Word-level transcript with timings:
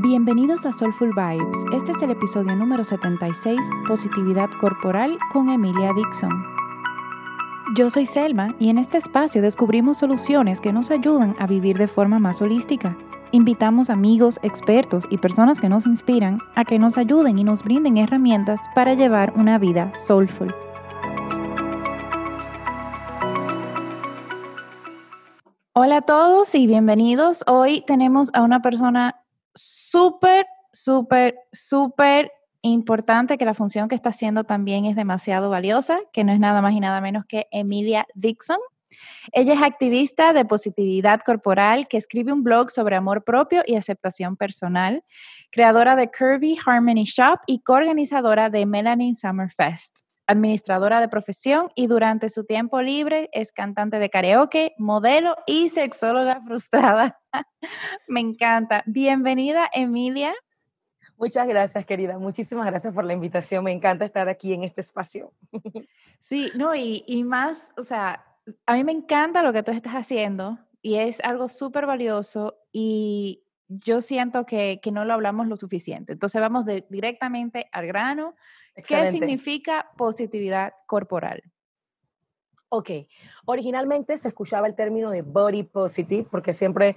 Bienvenidos 0.00 0.64
a 0.64 0.72
Soulful 0.72 1.12
Vibes. 1.12 1.58
Este 1.74 1.90
es 1.90 2.00
el 2.02 2.12
episodio 2.12 2.54
número 2.54 2.84
76, 2.84 3.58
Positividad 3.88 4.48
Corporal 4.60 5.18
con 5.32 5.48
Emilia 5.48 5.92
Dixon. 5.92 6.30
Yo 7.74 7.90
soy 7.90 8.06
Selma 8.06 8.54
y 8.60 8.70
en 8.70 8.78
este 8.78 8.96
espacio 8.96 9.42
descubrimos 9.42 9.98
soluciones 9.98 10.60
que 10.60 10.72
nos 10.72 10.92
ayudan 10.92 11.34
a 11.40 11.48
vivir 11.48 11.78
de 11.78 11.88
forma 11.88 12.20
más 12.20 12.40
holística. 12.40 12.96
Invitamos 13.32 13.90
amigos, 13.90 14.38
expertos 14.44 15.04
y 15.10 15.18
personas 15.18 15.58
que 15.58 15.68
nos 15.68 15.84
inspiran 15.84 16.38
a 16.54 16.64
que 16.64 16.78
nos 16.78 16.96
ayuden 16.96 17.36
y 17.36 17.42
nos 17.42 17.64
brinden 17.64 17.96
herramientas 17.96 18.60
para 18.76 18.94
llevar 18.94 19.32
una 19.34 19.58
vida 19.58 19.92
soulful. 19.96 20.54
Hola 25.72 25.98
a 25.98 26.02
todos 26.02 26.54
y 26.54 26.68
bienvenidos. 26.68 27.44
Hoy 27.46 27.82
tenemos 27.86 28.30
a 28.32 28.42
una 28.42 28.62
persona 28.62 29.17
súper, 29.98 30.46
súper, 30.72 31.38
súper 31.52 32.30
importante 32.62 33.36
que 33.36 33.44
la 33.44 33.54
función 33.54 33.88
que 33.88 33.96
está 33.96 34.10
haciendo 34.10 34.44
también 34.44 34.84
es 34.84 34.94
demasiado 34.94 35.50
valiosa, 35.50 35.98
que 36.12 36.22
no 36.22 36.32
es 36.32 36.38
nada 36.38 36.62
más 36.62 36.72
y 36.74 36.80
nada 36.80 37.00
menos 37.00 37.24
que 37.26 37.46
Emilia 37.50 38.06
Dixon. 38.14 38.58
Ella 39.32 39.54
es 39.54 39.62
activista 39.62 40.32
de 40.32 40.44
positividad 40.44 41.20
corporal 41.20 41.88
que 41.88 41.96
escribe 41.96 42.32
un 42.32 42.42
blog 42.42 42.70
sobre 42.70 42.96
amor 42.96 43.24
propio 43.24 43.62
y 43.66 43.74
aceptación 43.74 44.36
personal, 44.36 45.04
creadora 45.50 45.96
de 45.96 46.10
Curvy 46.10 46.56
Harmony 46.64 47.04
Shop 47.04 47.40
y 47.46 47.60
coorganizadora 47.60 48.50
de 48.50 48.66
Melanin 48.66 49.16
Summer 49.16 49.50
Fest 49.50 50.07
administradora 50.28 51.00
de 51.00 51.08
profesión 51.08 51.70
y 51.74 51.88
durante 51.88 52.28
su 52.28 52.44
tiempo 52.44 52.80
libre 52.82 53.30
es 53.32 53.50
cantante 53.50 53.98
de 53.98 54.10
karaoke, 54.10 54.74
modelo 54.78 55.36
y 55.46 55.70
sexóloga 55.70 56.40
frustrada. 56.46 57.18
Me 58.06 58.20
encanta. 58.20 58.84
Bienvenida, 58.86 59.68
Emilia. 59.72 60.34
Muchas 61.16 61.48
gracias, 61.48 61.84
querida. 61.84 62.18
Muchísimas 62.18 62.66
gracias 62.66 62.94
por 62.94 63.04
la 63.04 63.14
invitación. 63.14 63.64
Me 63.64 63.72
encanta 63.72 64.04
estar 64.04 64.28
aquí 64.28 64.52
en 64.52 64.62
este 64.62 64.82
espacio. 64.82 65.32
Sí, 66.28 66.52
no, 66.54 66.74
y, 66.74 67.04
y 67.06 67.24
más, 67.24 67.66
o 67.78 67.82
sea, 67.82 68.22
a 68.66 68.74
mí 68.74 68.84
me 68.84 68.92
encanta 68.92 69.42
lo 69.42 69.50
que 69.50 69.62
tú 69.62 69.72
estás 69.72 69.94
haciendo 69.94 70.58
y 70.82 70.96
es 70.96 71.20
algo 71.20 71.48
súper 71.48 71.86
valioso 71.86 72.58
y 72.70 73.44
yo 73.68 74.00
siento 74.00 74.44
que, 74.46 74.80
que, 74.82 74.92
no 74.92 75.04
lo 75.04 75.14
hablamos 75.14 75.46
lo 75.46 75.56
suficiente. 75.56 76.12
Entonces 76.12 76.40
vamos 76.40 76.64
de, 76.64 76.86
directamente 76.88 77.68
al 77.72 77.86
grano. 77.86 78.34
¿Qué 78.86 79.10
significa 79.10 79.90
positividad 79.96 80.72
corporal? 80.86 81.42
Ok, 82.70 82.90
originalmente 83.46 84.18
se 84.18 84.28
escuchaba 84.28 84.66
el 84.66 84.74
término 84.74 85.10
de 85.10 85.22
body 85.22 85.62
positive 85.62 86.28
porque 86.30 86.52
siempre 86.52 86.96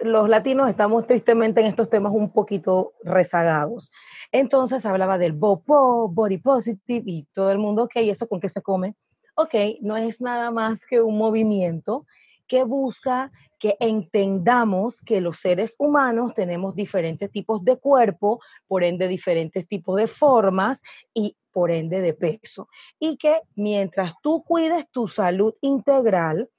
los 0.00 0.28
latinos 0.28 0.68
estamos 0.68 1.06
tristemente 1.06 1.62
en 1.62 1.68
estos 1.68 1.88
temas 1.88 2.12
un 2.12 2.30
poquito 2.30 2.92
rezagados. 3.02 3.90
Entonces 4.30 4.84
hablaba 4.84 5.16
del 5.16 5.32
BOPO, 5.32 6.08
body 6.08 6.36
positive 6.36 7.02
y 7.06 7.22
todo 7.32 7.50
el 7.50 7.56
mundo, 7.56 7.84
ok, 7.84 7.92
¿eso 7.96 8.28
con 8.28 8.40
qué 8.40 8.50
se 8.50 8.60
come? 8.60 8.94
Ok, 9.36 9.54
no 9.80 9.96
es 9.96 10.20
nada 10.20 10.50
más 10.50 10.84
que 10.84 11.00
un 11.00 11.16
movimiento 11.16 12.06
que 12.46 12.62
busca 12.64 13.32
que 13.64 13.78
entendamos 13.80 15.00
que 15.00 15.22
los 15.22 15.38
seres 15.38 15.74
humanos 15.78 16.34
tenemos 16.34 16.74
diferentes 16.74 17.30
tipos 17.30 17.64
de 17.64 17.78
cuerpo, 17.78 18.38
por 18.66 18.84
ende 18.84 19.08
diferentes 19.08 19.66
tipos 19.66 19.96
de 19.96 20.06
formas 20.06 20.82
y 21.14 21.34
por 21.50 21.70
ende 21.70 22.02
de 22.02 22.12
peso. 22.12 22.68
Y 23.00 23.16
que 23.16 23.40
mientras 23.54 24.12
tú 24.22 24.44
cuides 24.44 24.86
tu 24.90 25.08
salud 25.08 25.54
integral, 25.62 26.50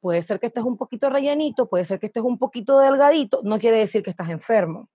puede 0.00 0.22
ser 0.22 0.40
que 0.40 0.46
estés 0.46 0.64
un 0.64 0.78
poquito 0.78 1.10
rellenito, 1.10 1.68
puede 1.68 1.84
ser 1.84 2.00
que 2.00 2.06
estés 2.06 2.22
un 2.22 2.38
poquito 2.38 2.78
delgadito, 2.78 3.42
no 3.44 3.58
quiere 3.58 3.76
decir 3.76 4.02
que 4.02 4.08
estás 4.08 4.30
enfermo. 4.30 4.88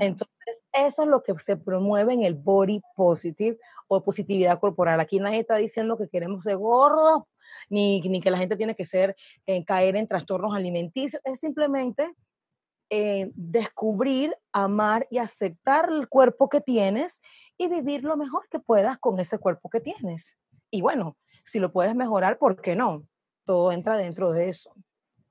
Entonces, 0.00 0.60
eso 0.72 1.02
es 1.02 1.08
lo 1.08 1.22
que 1.22 1.34
se 1.38 1.56
promueve 1.56 2.12
en 2.12 2.22
el 2.22 2.34
body 2.34 2.80
positive 2.94 3.58
o 3.86 4.02
positividad 4.02 4.58
corporal. 4.60 5.00
Aquí 5.00 5.18
nadie 5.18 5.40
está 5.40 5.56
diciendo 5.56 5.96
que 5.96 6.08
queremos 6.08 6.44
ser 6.44 6.56
gordos, 6.56 7.22
ni, 7.68 8.00
que 8.20 8.30
la 8.30 8.38
gente 8.38 8.56
tiene 8.56 8.74
que 8.74 8.84
ser, 8.84 9.16
eh, 9.46 9.64
caer 9.64 9.96
en 9.96 10.08
trastornos 10.08 10.54
alimenticios. 10.54 11.22
Es 11.24 11.40
simplemente 11.40 12.10
eh, 12.90 13.30
descubrir, 13.34 14.34
amar 14.52 15.06
y 15.10 15.18
aceptar 15.18 15.90
el 15.90 16.08
cuerpo 16.08 16.48
que 16.48 16.60
tienes 16.60 17.20
y 17.56 17.68
vivir 17.68 18.04
lo 18.04 18.16
mejor 18.16 18.48
que 18.50 18.58
puedas 18.58 18.98
con 18.98 19.20
ese 19.20 19.38
cuerpo 19.38 19.68
que 19.68 19.80
tienes. 19.80 20.36
Y 20.70 20.80
bueno, 20.80 21.16
si 21.44 21.58
lo 21.58 21.72
puedes 21.72 21.94
mejorar, 21.94 22.38
¿por 22.38 22.60
qué 22.60 22.76
no? 22.76 23.06
Todo 23.44 23.72
entra 23.72 23.96
dentro 23.96 24.32
de 24.32 24.48
eso. 24.50 24.74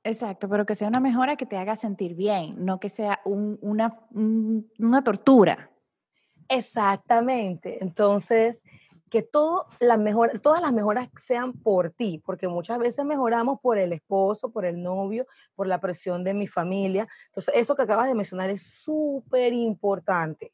Exacto, 0.07 0.47
pero 0.47 0.66
que 0.66 0.73
sea 0.73 0.88
una 0.88 1.01
mejora 1.01 1.35
que 1.35 1.45
te 1.45 1.57
haga 1.57 1.75
sentir 1.75 2.16
bien, 2.16 2.63
no 2.63 2.79
que 2.79 2.88
sea 2.88 3.19
una, 3.25 3.91
una 4.12 5.03
tortura. 5.03 5.69
Exactamente. 6.47 7.84
Entonces, 7.84 8.63
que 9.09 9.22
todo 9.22 9.68
la 9.81 9.97
mejor, 9.97 10.40
todas 10.40 10.62
las 10.62 10.72
mejoras 10.72 11.09
sean 11.18 11.51
por 11.51 11.90
ti, 11.90 12.23
porque 12.25 12.47
muchas 12.47 12.79
veces 12.79 13.03
mejoramos 13.03 13.59
por 13.59 13.78
el 13.78 13.91
esposo, 13.91 14.50
por 14.50 14.63
el 14.66 14.81
novio, 14.81 15.25
por 15.56 15.68
la 15.68 15.81
presión 15.81 16.24
de 16.24 16.34
mi 16.34 16.47
familia. 16.47 17.06
Entonces, 17.28 17.53
eso 17.57 17.75
que 17.75 17.81
acabas 17.81 18.07
de 18.07 18.16
mencionar 18.16 18.50
es 18.50 18.63
súper 18.63 19.51
importante, 19.51 20.53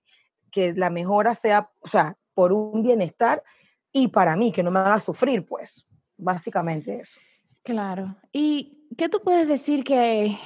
que 0.50 0.74
la 0.74 0.90
mejora 0.90 1.35
sea, 1.35 1.70
o 1.81 1.88
sea, 1.88 2.18
por 2.34 2.53
un 2.53 2.81
bienestar 2.81 3.44
y 3.91 4.08
para 4.08 4.35
mí, 4.35 4.52
que 4.52 4.64
no 4.64 4.72
me 4.72 4.80
haga 4.80 5.00
sufrir, 5.00 5.46
pues, 5.46 5.88
básicamente 6.18 7.00
eso. 7.00 7.20
Claro. 7.64 8.16
¿Y 8.31 8.82
¿qué 8.97 9.09
tú 9.09 9.21
puedes 9.23 9.47
decir 9.47 9.83
que, 9.83 10.37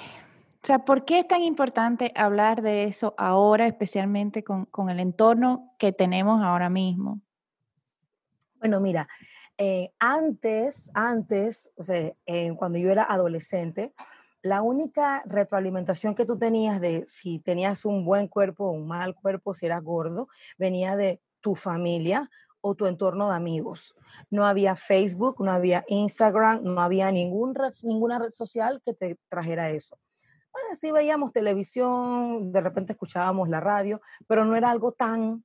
o 0.64 0.66
sea, 0.66 0.80
por 0.80 1.06
qué 1.06 1.20
es 1.20 1.28
tan 1.28 1.42
importante 1.44 2.12
hablar 2.16 2.62
de 2.62 2.86
eso 2.86 3.14
ahora, 3.18 3.68
especialmente 3.68 4.44
con, 4.44 4.66
con 4.66 4.90
el 4.90 5.00
entorno 5.00 5.74
que 5.78 5.92
tenemos 5.92 6.44
ahora 6.44 6.70
mismo? 6.70 7.22
Bueno, 8.60 8.80
mira, 8.80 9.08
eh, 9.58 9.92
antes, 10.00 10.92
antes, 10.94 11.72
o 11.78 11.84
sea, 11.84 12.12
cuando 12.58 12.78
yo 12.78 12.92
era 12.92 13.04
adolescente, 13.04 13.94
la 14.44 14.62
única 14.62 15.24
retroalimentación 15.26 16.16
que 16.16 16.26
tú 16.26 16.38
tenías 16.38 16.80
de 16.80 17.06
si 17.08 17.40
tenías 17.40 17.86
un 17.86 18.06
buen 18.06 18.28
cuerpo 18.28 18.66
o 18.66 18.72
un 18.72 18.88
mal 18.88 19.16
cuerpo, 19.16 19.54
si 19.54 19.66
eras 19.66 19.84
gordo, 19.84 20.28
venía 20.58 20.96
de 20.96 21.20
tu 21.42 21.56
familia 21.56 22.30
o 22.68 22.76
tu 22.76 22.86
entorno 22.86 23.30
de 23.30 23.36
amigos. 23.36 23.96
No 24.30 24.46
había 24.46 24.76
Facebook, 24.76 25.38
no 25.40 25.52
había 25.52 25.86
Instagram, 25.88 26.64
no 26.64 26.82
había 26.82 27.12
ningún 27.12 27.56
ninguna 27.84 28.20
red 28.20 28.32
social 28.32 28.82
que 28.86 28.94
te 28.94 29.18
trajera 29.30 29.70
eso. 29.70 29.98
Bueno, 30.52 30.74
sí 30.74 30.92
veíamos 30.92 31.32
televisión, 31.32 32.52
de 32.52 32.62
repente 32.62 32.94
escuchábamos 32.94 33.48
la 33.48 33.60
radio, 33.60 34.02
pero 34.28 34.44
no 34.44 34.56
era 34.56 34.72
algo 34.72 34.92
tan... 34.92 35.44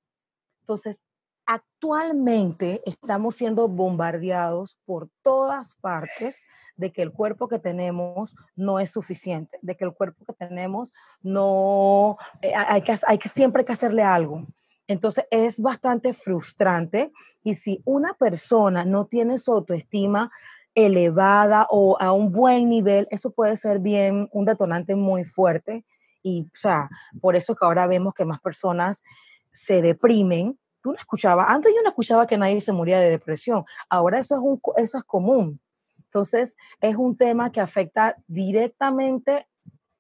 Entonces, 0.60 1.04
actualmente 1.46 2.82
estamos 2.86 3.36
siendo 3.36 3.68
bombardeados 3.68 4.78
por 4.84 5.10
todas 5.22 5.74
partes 5.74 6.44
de 6.76 6.92
que 6.92 7.02
el 7.02 7.12
cuerpo 7.12 7.48
que 7.48 7.58
tenemos 7.58 8.34
no 8.56 8.80
es 8.80 8.90
suficiente, 8.90 9.58
de 9.60 9.76
que 9.76 9.84
el 9.84 9.92
cuerpo 9.92 10.24
que 10.24 10.46
tenemos 10.46 10.92
no, 11.20 12.16
eh, 12.40 12.54
hay, 12.54 12.82
que, 12.82 12.96
hay 13.06 13.18
que 13.18 13.28
siempre 13.28 13.64
que 13.64 13.72
hacerle 13.72 14.02
algo. 14.02 14.46
Entonces 14.92 15.26
es 15.30 15.60
bastante 15.60 16.12
frustrante 16.12 17.12
y 17.42 17.54
si 17.54 17.82
una 17.84 18.14
persona 18.14 18.84
no 18.84 19.06
tiene 19.06 19.38
su 19.38 19.52
autoestima 19.52 20.30
elevada 20.74 21.66
o 21.70 21.96
a 22.00 22.12
un 22.12 22.32
buen 22.32 22.68
nivel, 22.68 23.08
eso 23.10 23.30
puede 23.30 23.56
ser 23.56 23.78
bien 23.78 24.28
un 24.32 24.44
detonante 24.44 24.94
muy 24.94 25.24
fuerte 25.24 25.84
y, 26.22 26.42
o 26.42 26.56
sea, 26.56 26.88
por 27.20 27.36
eso 27.36 27.54
que 27.54 27.64
ahora 27.64 27.86
vemos 27.86 28.14
que 28.14 28.24
más 28.24 28.40
personas 28.40 29.02
se 29.50 29.82
deprimen. 29.82 30.58
Tú 30.82 30.90
no 30.90 30.96
escuchabas, 30.96 31.46
antes 31.48 31.72
yo 31.74 31.82
no 31.82 31.88
escuchaba 31.88 32.26
que 32.26 32.38
nadie 32.38 32.60
se 32.60 32.72
moría 32.72 33.00
de 33.00 33.10
depresión, 33.10 33.64
ahora 33.88 34.18
eso 34.18 34.34
es, 34.36 34.40
un, 34.40 34.60
eso 34.76 34.98
es 34.98 35.04
común. 35.04 35.60
Entonces, 36.04 36.58
es 36.80 36.96
un 36.96 37.16
tema 37.16 37.50
que 37.50 37.60
afecta 37.60 38.16
directamente 38.26 39.46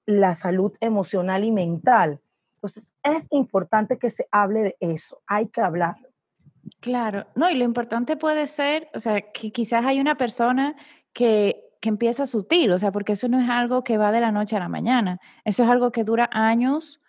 la 0.04 0.34
salud 0.34 0.72
emocional 0.80 1.44
y 1.44 1.50
mental. 1.50 2.20
Entonces, 2.62 2.94
es 3.02 3.26
importante 3.32 3.98
que 3.98 4.08
se 4.08 4.28
hable 4.30 4.62
de 4.62 4.76
eso, 4.78 5.20
hay 5.26 5.48
que 5.48 5.60
hablarlo. 5.60 6.08
Claro, 6.78 7.26
no, 7.34 7.50
y 7.50 7.56
lo 7.56 7.64
importante 7.64 8.16
puede 8.16 8.46
ser, 8.46 8.88
o 8.94 9.00
sea, 9.00 9.20
que 9.32 9.50
quizás 9.50 9.84
hay 9.84 10.00
una 10.00 10.16
persona 10.16 10.76
que, 11.12 11.60
que 11.80 11.88
empieza 11.88 12.24
sutil, 12.24 12.70
o 12.70 12.78
sea, 12.78 12.92
porque 12.92 13.14
eso 13.14 13.26
no 13.26 13.40
es 13.40 13.50
algo 13.50 13.82
que 13.82 13.98
va 13.98 14.12
de 14.12 14.20
la 14.20 14.30
noche 14.30 14.54
a 14.54 14.60
la 14.60 14.68
mañana, 14.68 15.18
eso 15.44 15.64
es 15.64 15.68
algo 15.68 15.90
que 15.90 16.04
dura 16.04 16.30
años, 16.30 17.00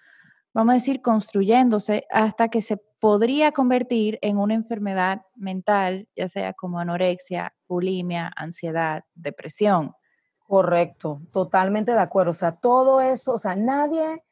vamos 0.55 0.71
a 0.71 0.75
decir, 0.75 1.03
construyéndose 1.03 2.07
hasta 2.09 2.49
que 2.49 2.61
se 2.61 2.77
podría 2.99 3.51
convertir 3.51 4.17
en 4.23 4.39
una 4.39 4.55
enfermedad 4.55 5.21
mental, 5.35 6.07
ya 6.15 6.27
sea 6.27 6.53
como 6.53 6.79
anorexia, 6.79 7.53
bulimia, 7.67 8.31
ansiedad, 8.35 9.03
depresión. 9.13 9.93
Correcto, 10.39 11.21
totalmente 11.31 11.91
de 11.91 11.99
acuerdo. 11.99 12.31
O 12.31 12.35
sea, 12.35 12.53
todo 12.53 13.01
eso, 13.01 13.33
o 13.33 13.37
sea, 13.37 13.55
nadie 13.55 14.23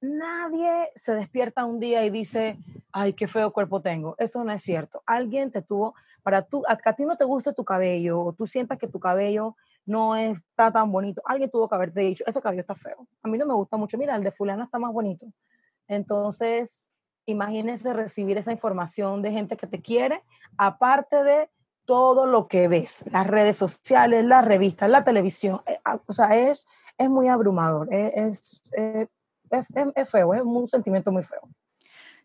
nadie 0.00 0.90
se 0.94 1.14
despierta 1.14 1.64
un 1.64 1.80
día 1.80 2.04
y 2.04 2.10
dice, 2.10 2.58
ay, 2.92 3.12
qué 3.12 3.26
feo 3.26 3.52
cuerpo 3.52 3.80
tengo. 3.80 4.14
Eso 4.18 4.42
no 4.44 4.52
es 4.52 4.62
cierto. 4.62 5.02
Alguien 5.06 5.50
te 5.50 5.62
tuvo, 5.62 5.94
para 6.22 6.42
tú, 6.42 6.62
a, 6.66 6.76
ti 6.94 7.04
no 7.04 7.16
te 7.16 7.24
gusta 7.24 7.52
tu 7.52 7.64
cabello 7.64 8.20
o 8.20 8.32
tú 8.32 8.46
sientas 8.46 8.78
que 8.78 8.88
tu 8.88 9.00
cabello 9.00 9.56
no 9.84 10.16
está 10.16 10.72
tan 10.72 10.90
bonito. 10.90 11.22
Alguien 11.24 11.50
tuvo 11.50 11.68
que 11.68 11.74
haberte 11.74 12.00
dicho, 12.00 12.24
ese 12.26 12.40
cabello 12.40 12.62
está 12.62 12.74
feo. 12.74 13.06
A 13.22 13.28
mí 13.28 13.38
no 13.38 13.46
me 13.46 13.54
gusta 13.54 13.76
mucho. 13.76 13.98
Mira, 13.98 14.16
el 14.16 14.22
de 14.22 14.30
fulana 14.30 14.64
está 14.64 14.78
más 14.78 14.92
bonito. 14.92 15.26
Entonces, 15.88 16.90
imagínense 17.26 17.92
recibir 17.92 18.38
esa 18.38 18.52
información 18.52 19.22
de 19.22 19.32
gente 19.32 19.56
que 19.56 19.66
te 19.66 19.80
quiere, 19.80 20.22
aparte 20.56 21.22
de 21.22 21.50
todo 21.84 22.26
lo 22.26 22.48
que 22.48 22.66
ves, 22.66 23.04
las 23.12 23.26
redes 23.26 23.56
sociales, 23.56 24.24
las 24.24 24.44
revistas, 24.44 24.90
la 24.90 25.04
televisión. 25.04 25.60
Eh, 25.66 25.78
o 26.06 26.12
sea, 26.12 26.36
es, 26.36 26.66
es 26.98 27.08
muy 27.08 27.28
abrumador, 27.28 27.92
eh, 27.92 28.12
es, 28.16 28.62
es, 29.50 30.10
feo, 30.10 30.34
es 30.34 30.42
un 30.42 30.68
sentimiento 30.68 31.12
muy 31.12 31.22
feo. 31.22 31.40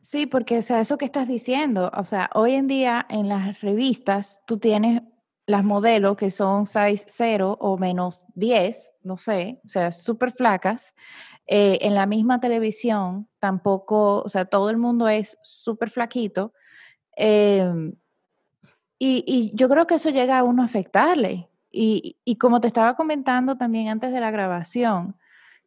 Sí, 0.02 0.26
porque, 0.26 0.58
o 0.58 0.62
sea, 0.62 0.80
eso 0.80 0.98
que 0.98 1.06
estás 1.06 1.28
diciendo, 1.28 1.92
o 1.96 2.06
sea, 2.06 2.30
hoy 2.34 2.54
en 2.54 2.68
día 2.68 3.06
en 3.10 3.28
las 3.30 3.62
revistas 3.62 4.42
tú 4.48 4.58
tienes 4.58 5.04
las 5.46 5.64
modelos 5.64 6.18
que 6.18 6.32
son 6.32 6.66
size 6.66 7.06
0 7.08 7.58
o 7.60 7.78
menos 7.78 8.26
10, 8.36 8.94
no 9.04 9.18
sé, 9.18 9.60
o 9.66 9.70
sea, 9.70 9.92
súper 9.92 10.32
flacas. 10.32 10.94
Eh, 11.48 11.80
en 11.82 11.96
la 11.96 12.06
misma 12.06 12.40
televisión 12.40 13.28
tampoco, 13.40 14.22
o 14.22 14.30
sea, 14.30 14.46
todo 14.46 14.70
el 14.70 14.78
mundo 14.78 15.10
es 15.10 15.38
súper 15.44 15.90
flaquito. 15.90 16.54
Em, 17.16 17.94
y, 18.98 19.24
y, 19.28 19.52
yo 19.56 19.68
creo 19.68 19.88
que 19.88 19.96
eso 19.96 20.10
llega 20.10 20.40
a 20.40 20.44
uno 20.44 20.62
a 20.62 20.66
afectarle. 20.66 21.50
Y, 21.72 22.18
y 22.26 22.38
como 22.38 22.62
te 22.62 22.68
estaba 22.68 22.96
comentando 22.96 23.58
también 23.58 23.90
antes 23.90 24.12
de 24.14 24.20
la 24.20 24.32
grabación, 24.32 25.16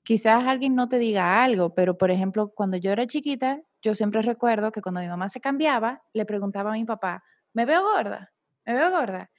quizás 0.04 0.44
alguien 0.46 0.74
no 0.74 0.88
te 0.88 0.98
diga 0.98 1.42
algo, 1.42 1.74
pero 1.74 1.96
por 1.98 2.10
ejemplo, 2.10 2.52
cuando 2.54 2.76
yo 2.76 2.92
era 2.92 3.06
chiquita, 3.06 3.60
yo 3.82 3.94
siempre 3.94 4.22
recuerdo 4.22 4.70
que 4.70 4.82
cuando 4.82 5.00
mi 5.00 5.08
mamá 5.08 5.28
se 5.28 5.40
cambiaba, 5.40 6.02
le 6.12 6.24
preguntaba 6.26 6.70
a 6.70 6.74
mi 6.74 6.84
papá, 6.84 7.24
¿me 7.52 7.64
veo 7.64 7.82
gorda? 7.82 8.30
¿Me 8.64 8.74
veo 8.74 8.90
gorda? 8.90 9.30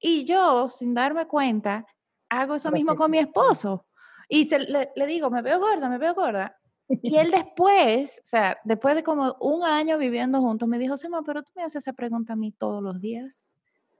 Y 0.00 0.24
yo, 0.24 0.68
sin 0.68 0.92
darme 0.92 1.26
cuenta, 1.26 1.86
hago 2.28 2.56
eso 2.56 2.70
mismo 2.70 2.96
con 2.96 3.10
mi 3.10 3.18
esposo. 3.18 3.86
Y 4.28 4.48
le, 4.48 5.06
digo, 5.06 5.30
me 5.30 5.40
veo 5.40 5.58
gorda, 5.58 5.88
me 5.88 5.98
veo 5.98 6.14
gorda. 6.14 6.56
Y 6.88 7.16
él 7.16 7.30
después, 7.46 8.20
o 8.22 8.26
sea, 8.26 8.58
después 8.64 8.94
de 8.94 9.02
como 9.02 9.36
un 9.40 9.64
año 9.64 9.98
viviendo 9.98 10.40
juntos, 10.40 10.68
me 10.68 10.78
dijo, 10.78 10.96
Sema, 10.96 11.22
pero 11.22 11.42
tú 11.42 11.50
me 11.56 11.62
haces 11.62 11.84
esa 11.84 11.92
pregunta 11.92 12.34
a 12.34 12.36
mí 12.36 12.52
todos 12.52 12.82
los 12.82 13.00
días. 13.00 13.46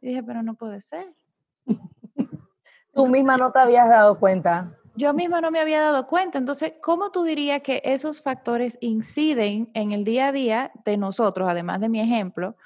Y 0.00 0.08
dije, 0.08 0.22
pero 0.22 0.42
no 0.42 0.54
puede 0.54 0.80
ser. 0.80 1.12
Tú 2.94 3.06
misma 3.06 3.36
no 3.36 3.52
te 3.52 3.58
habías 3.58 3.88
dado 3.88 4.18
cuenta 4.18 4.77
yo 4.98 5.14
misma 5.14 5.40
no 5.40 5.52
me 5.52 5.60
había 5.60 5.80
dado 5.80 6.08
cuenta. 6.08 6.38
Entonces, 6.38 6.72
¿cómo 6.82 7.12
tú 7.12 7.22
dirías 7.22 7.62
que 7.62 7.80
esos 7.84 8.20
factores 8.20 8.76
inciden 8.80 9.70
en 9.74 9.92
el 9.92 10.04
día 10.04 10.28
a 10.28 10.32
día 10.32 10.72
de 10.84 10.96
nosotros, 10.96 11.48
además 11.48 11.80
de 11.80 11.88
mi 11.88 12.00
ejemplo? 12.00 12.56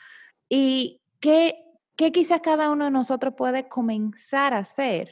¿Y 0.48 1.02
qué, 1.20 1.62
qué 1.94 2.10
quizás 2.10 2.40
cada 2.40 2.70
uno 2.70 2.86
de 2.86 2.90
nosotros 2.90 3.34
puede 3.36 3.68
comenzar 3.68 4.54
a 4.54 4.58
hacer? 4.58 5.10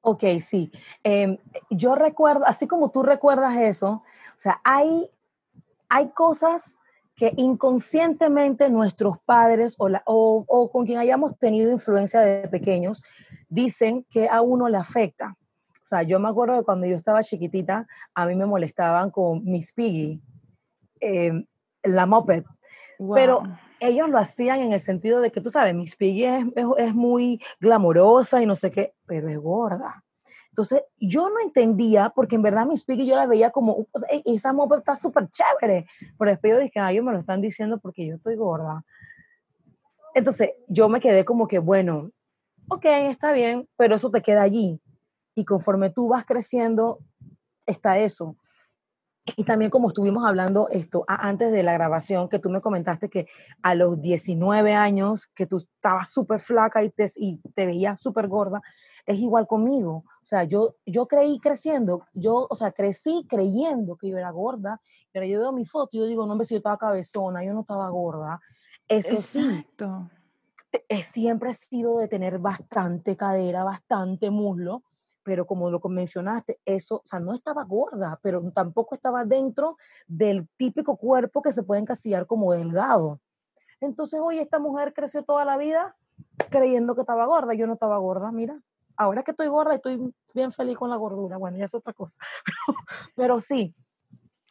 Ok, 0.00 0.24
sí. 0.40 0.72
Em, 1.04 1.36
yo 1.68 1.94
recuerdo, 1.94 2.46
así 2.46 2.66
como 2.66 2.90
tú 2.90 3.02
recuerdas 3.02 3.58
eso, 3.58 3.90
o 3.90 4.38
sea, 4.38 4.62
hay, 4.64 5.10
hay 5.90 6.08
cosas 6.08 6.78
que 7.16 7.34
inconscientemente 7.36 8.70
nuestros 8.70 9.18
padres 9.26 9.76
o, 9.78 9.90
o, 10.06 10.44
o 10.48 10.70
con 10.70 10.86
quien 10.86 10.98
hayamos 10.98 11.38
tenido 11.38 11.70
influencia 11.70 12.20
de 12.20 12.48
pequeños 12.48 13.02
dicen 13.50 14.06
que 14.08 14.26
a 14.26 14.40
uno 14.40 14.70
le 14.70 14.78
afecta. 14.78 15.36
O 15.90 15.96
sea, 15.96 16.04
yo 16.04 16.20
me 16.20 16.28
acuerdo 16.28 16.54
de 16.54 16.62
cuando 16.62 16.86
yo 16.86 16.94
estaba 16.94 17.20
chiquitita, 17.20 17.84
a 18.14 18.24
mí 18.24 18.36
me 18.36 18.46
molestaban 18.46 19.10
con 19.10 19.42
Miss 19.44 19.72
Piggy, 19.72 20.22
em, 21.00 21.44
la 21.82 22.06
moped. 22.06 22.44
Pero 23.12 23.42
ellos 23.80 24.08
lo 24.08 24.18
hacían 24.18 24.60
en 24.60 24.72
el 24.72 24.78
sentido 24.78 25.20
de 25.20 25.32
que, 25.32 25.40
tú 25.40 25.50
sabes, 25.50 25.74
Miss 25.74 25.96
Piggy 25.96 26.26
es, 26.26 26.44
es, 26.76 26.94
muy 26.94 27.42
glamorosa 27.58 28.40
y 28.40 28.46
no 28.46 28.54
sé 28.54 28.70
qué, 28.70 28.94
pero 29.04 29.28
es 29.28 29.38
gorda. 29.38 30.04
Entonces, 30.50 30.84
yo 30.96 31.28
no 31.28 31.40
entendía, 31.40 32.12
porque 32.14 32.36
en 32.36 32.42
verdad 32.42 32.66
Miss 32.66 32.84
Piggy 32.84 33.04
yo 33.04 33.16
la 33.16 33.26
veía 33.26 33.50
como, 33.50 33.88
e, 34.08 34.22
esa 34.26 34.52
moped 34.52 34.78
está 34.78 34.94
súper 34.94 35.26
chévere. 35.28 35.86
Pero 36.16 36.30
después 36.30 36.52
yo 36.52 36.60
dije, 36.60 36.78
ay, 36.78 36.94
ellos 36.94 37.04
me 37.04 37.12
lo 37.12 37.18
están 37.18 37.40
diciendo 37.40 37.80
porque 37.80 38.06
yo 38.06 38.14
estoy 38.14 38.36
gorda. 38.36 38.84
Entonces, 40.14 40.52
yo 40.68 40.88
me 40.88 41.00
quedé 41.00 41.24
como 41.24 41.48
que, 41.48 41.58
bueno, 41.58 42.12
ok, 42.68 42.84
está 42.84 43.32
bien, 43.32 43.68
pero 43.76 43.96
eso 43.96 44.08
te 44.12 44.22
queda 44.22 44.42
allí 44.42 44.80
y 45.34 45.44
conforme 45.44 45.90
tú 45.90 46.08
vas 46.08 46.24
creciendo, 46.24 46.98
está 47.66 47.98
eso. 47.98 48.36
Y 49.36 49.44
también 49.44 49.70
como 49.70 49.88
estuvimos 49.88 50.24
hablando 50.24 50.68
esto 50.70 51.04
antes 51.06 51.52
de 51.52 51.62
la 51.62 51.72
grabación, 51.72 52.28
que 52.28 52.38
tú 52.38 52.50
me 52.50 52.60
comentaste 52.60 53.08
que 53.08 53.26
a 53.62 53.74
los 53.74 54.00
19 54.00 54.74
años, 54.74 55.26
que 55.34 55.46
tú 55.46 55.58
estabas 55.58 56.10
súper 56.10 56.40
flaca 56.40 56.82
y 56.82 56.90
te, 56.90 57.08
y 57.16 57.38
te 57.54 57.66
veías 57.66 58.00
súper 58.00 58.28
gorda, 58.28 58.60
es 59.06 59.18
igual 59.18 59.46
conmigo. 59.46 60.04
O 60.22 60.26
sea, 60.26 60.44
yo, 60.44 60.76
yo 60.86 61.06
creí 61.06 61.38
creciendo, 61.38 62.06
yo, 62.14 62.46
o 62.48 62.54
sea, 62.54 62.72
crecí 62.72 63.26
creyendo 63.28 63.96
que 63.96 64.08
yo 64.08 64.18
era 64.18 64.30
gorda, 64.30 64.80
pero 65.12 65.26
yo 65.26 65.40
veo 65.40 65.52
mi 65.52 65.66
foto 65.66 65.90
y 65.92 66.00
yo 66.00 66.06
digo, 66.06 66.26
no, 66.26 66.32
hombre, 66.32 66.46
si 66.46 66.54
yo 66.54 66.58
estaba 66.58 66.78
cabezona, 66.78 67.44
yo 67.44 67.52
no 67.52 67.60
estaba 67.60 67.88
gorda. 67.90 68.40
Eso 68.88 69.14
Exacto. 69.14 70.10
sí, 70.10 70.20
e, 70.88 71.02
siempre 71.02 71.50
he 71.50 71.54
sido 71.54 71.98
de 71.98 72.08
tener 72.08 72.38
bastante 72.38 73.16
cadera, 73.16 73.64
bastante 73.64 74.30
muslo, 74.30 74.82
pero 75.22 75.46
como 75.46 75.70
lo 75.70 75.80
mencionaste, 75.80 76.60
eso, 76.64 76.96
o 76.96 77.06
sea, 77.06 77.20
no 77.20 77.32
estaba 77.32 77.64
gorda, 77.64 78.18
pero 78.22 78.42
tampoco 78.52 78.94
estaba 78.94 79.24
dentro 79.24 79.76
del 80.06 80.48
típico 80.56 80.96
cuerpo 80.96 81.42
que 81.42 81.52
se 81.52 81.62
puede 81.62 81.80
encasillar 81.80 82.26
como 82.26 82.52
delgado. 82.52 83.20
Entonces, 83.80 84.20
hoy 84.22 84.38
esta 84.38 84.58
mujer 84.58 84.92
creció 84.92 85.22
toda 85.24 85.44
la 85.44 85.56
vida 85.56 85.96
creyendo 86.50 86.94
que 86.94 87.02
estaba 87.02 87.26
gorda. 87.26 87.54
Yo 87.54 87.66
no 87.66 87.74
estaba 87.74 87.98
gorda, 87.98 88.30
mira. 88.30 88.60
Ahora 88.96 89.22
que 89.22 89.30
estoy 89.30 89.48
gorda, 89.48 89.74
estoy 89.74 90.12
bien 90.34 90.52
feliz 90.52 90.76
con 90.76 90.90
la 90.90 90.96
gordura. 90.96 91.38
Bueno, 91.38 91.56
ya 91.56 91.64
es 91.64 91.74
otra 91.74 91.92
cosa. 91.92 92.18
pero 93.16 93.40
sí, 93.40 93.74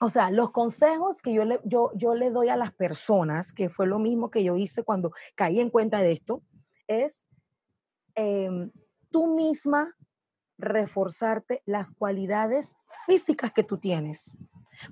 o 0.02 0.10
sea, 0.10 0.32
los 0.32 0.52
consejos 0.52 1.22
que 1.22 1.34
yo 1.34 1.44
le, 1.44 1.60
yo, 1.66 1.92
yo 1.94 2.16
le 2.16 2.32
doy 2.32 2.50
a 2.50 2.56
las 2.56 2.74
personas, 2.74 3.52
que 3.52 3.70
fue 3.70 3.86
lo 3.86 4.00
mismo 4.00 4.32
que 4.32 4.44
yo 4.44 4.56
hice 4.56 4.84
cuando 4.84 5.12
caí 5.36 5.60
en 5.60 5.70
cuenta 5.70 6.00
de 6.00 6.14
esto, 6.14 6.42
es 6.88 7.28
em, 8.16 8.72
tú 9.12 9.28
misma 9.36 9.94
reforzarte 10.60 11.64
las 11.66 11.92
cualidades 11.92 12.78
físicas 13.06 13.52
que 13.52 13.64
tú 13.64 13.78
tienes. 13.78 14.36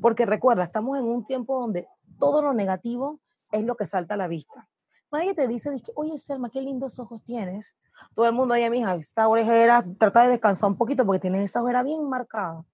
Porque 0.02 0.26
recuerda, 0.26 0.64
estamos 0.64 0.98
en 0.98 1.06
un 1.06 1.24
tiempo 1.24 1.60
donde 1.60 1.88
todo 2.18 2.42
lo 2.42 2.54
negativo 2.54 3.20
es 3.52 3.64
lo 3.64 3.76
que 3.76 3.86
salta 3.86 4.16
a 4.16 4.18
la 4.18 4.28
vista. 4.28 4.68
Nadie 5.12 5.34
te 5.34 5.48
dice, 5.48 5.70
oye, 5.96 6.18
Selma, 6.18 6.50
qué 6.50 6.62
lindos 6.62 7.00
ojos 7.00 7.24
tienes. 7.24 7.76
Todo 8.16 8.26
el 8.28 8.34
mundo, 8.34 8.54
oye, 8.56 8.70
mija, 8.70 8.96
esta 8.96 9.28
orejera, 9.28 9.86
trata 9.98 10.24
de 10.24 10.30
descansar 10.30 10.70
un 10.70 10.78
poquito 10.78 11.06
porque 11.06 11.20
tienes 11.20 11.46
esa 11.46 11.62
ojera 11.62 11.84
bien 11.84 12.08
marcada. 12.10 12.66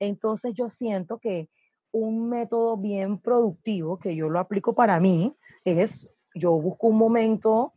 Entonces 0.00 0.54
yo 0.54 0.68
siento 0.68 1.18
que 1.18 1.48
un 1.92 2.28
método 2.28 2.76
bien 2.76 3.18
productivo, 3.18 3.98
que 3.98 4.14
yo 4.14 4.28
lo 4.28 4.38
aplico 4.38 4.74
para 4.74 5.00
mí, 5.00 5.36
es, 5.64 6.10
yo 6.34 6.52
busco 6.52 6.88
un 6.88 6.96
momento, 6.96 7.74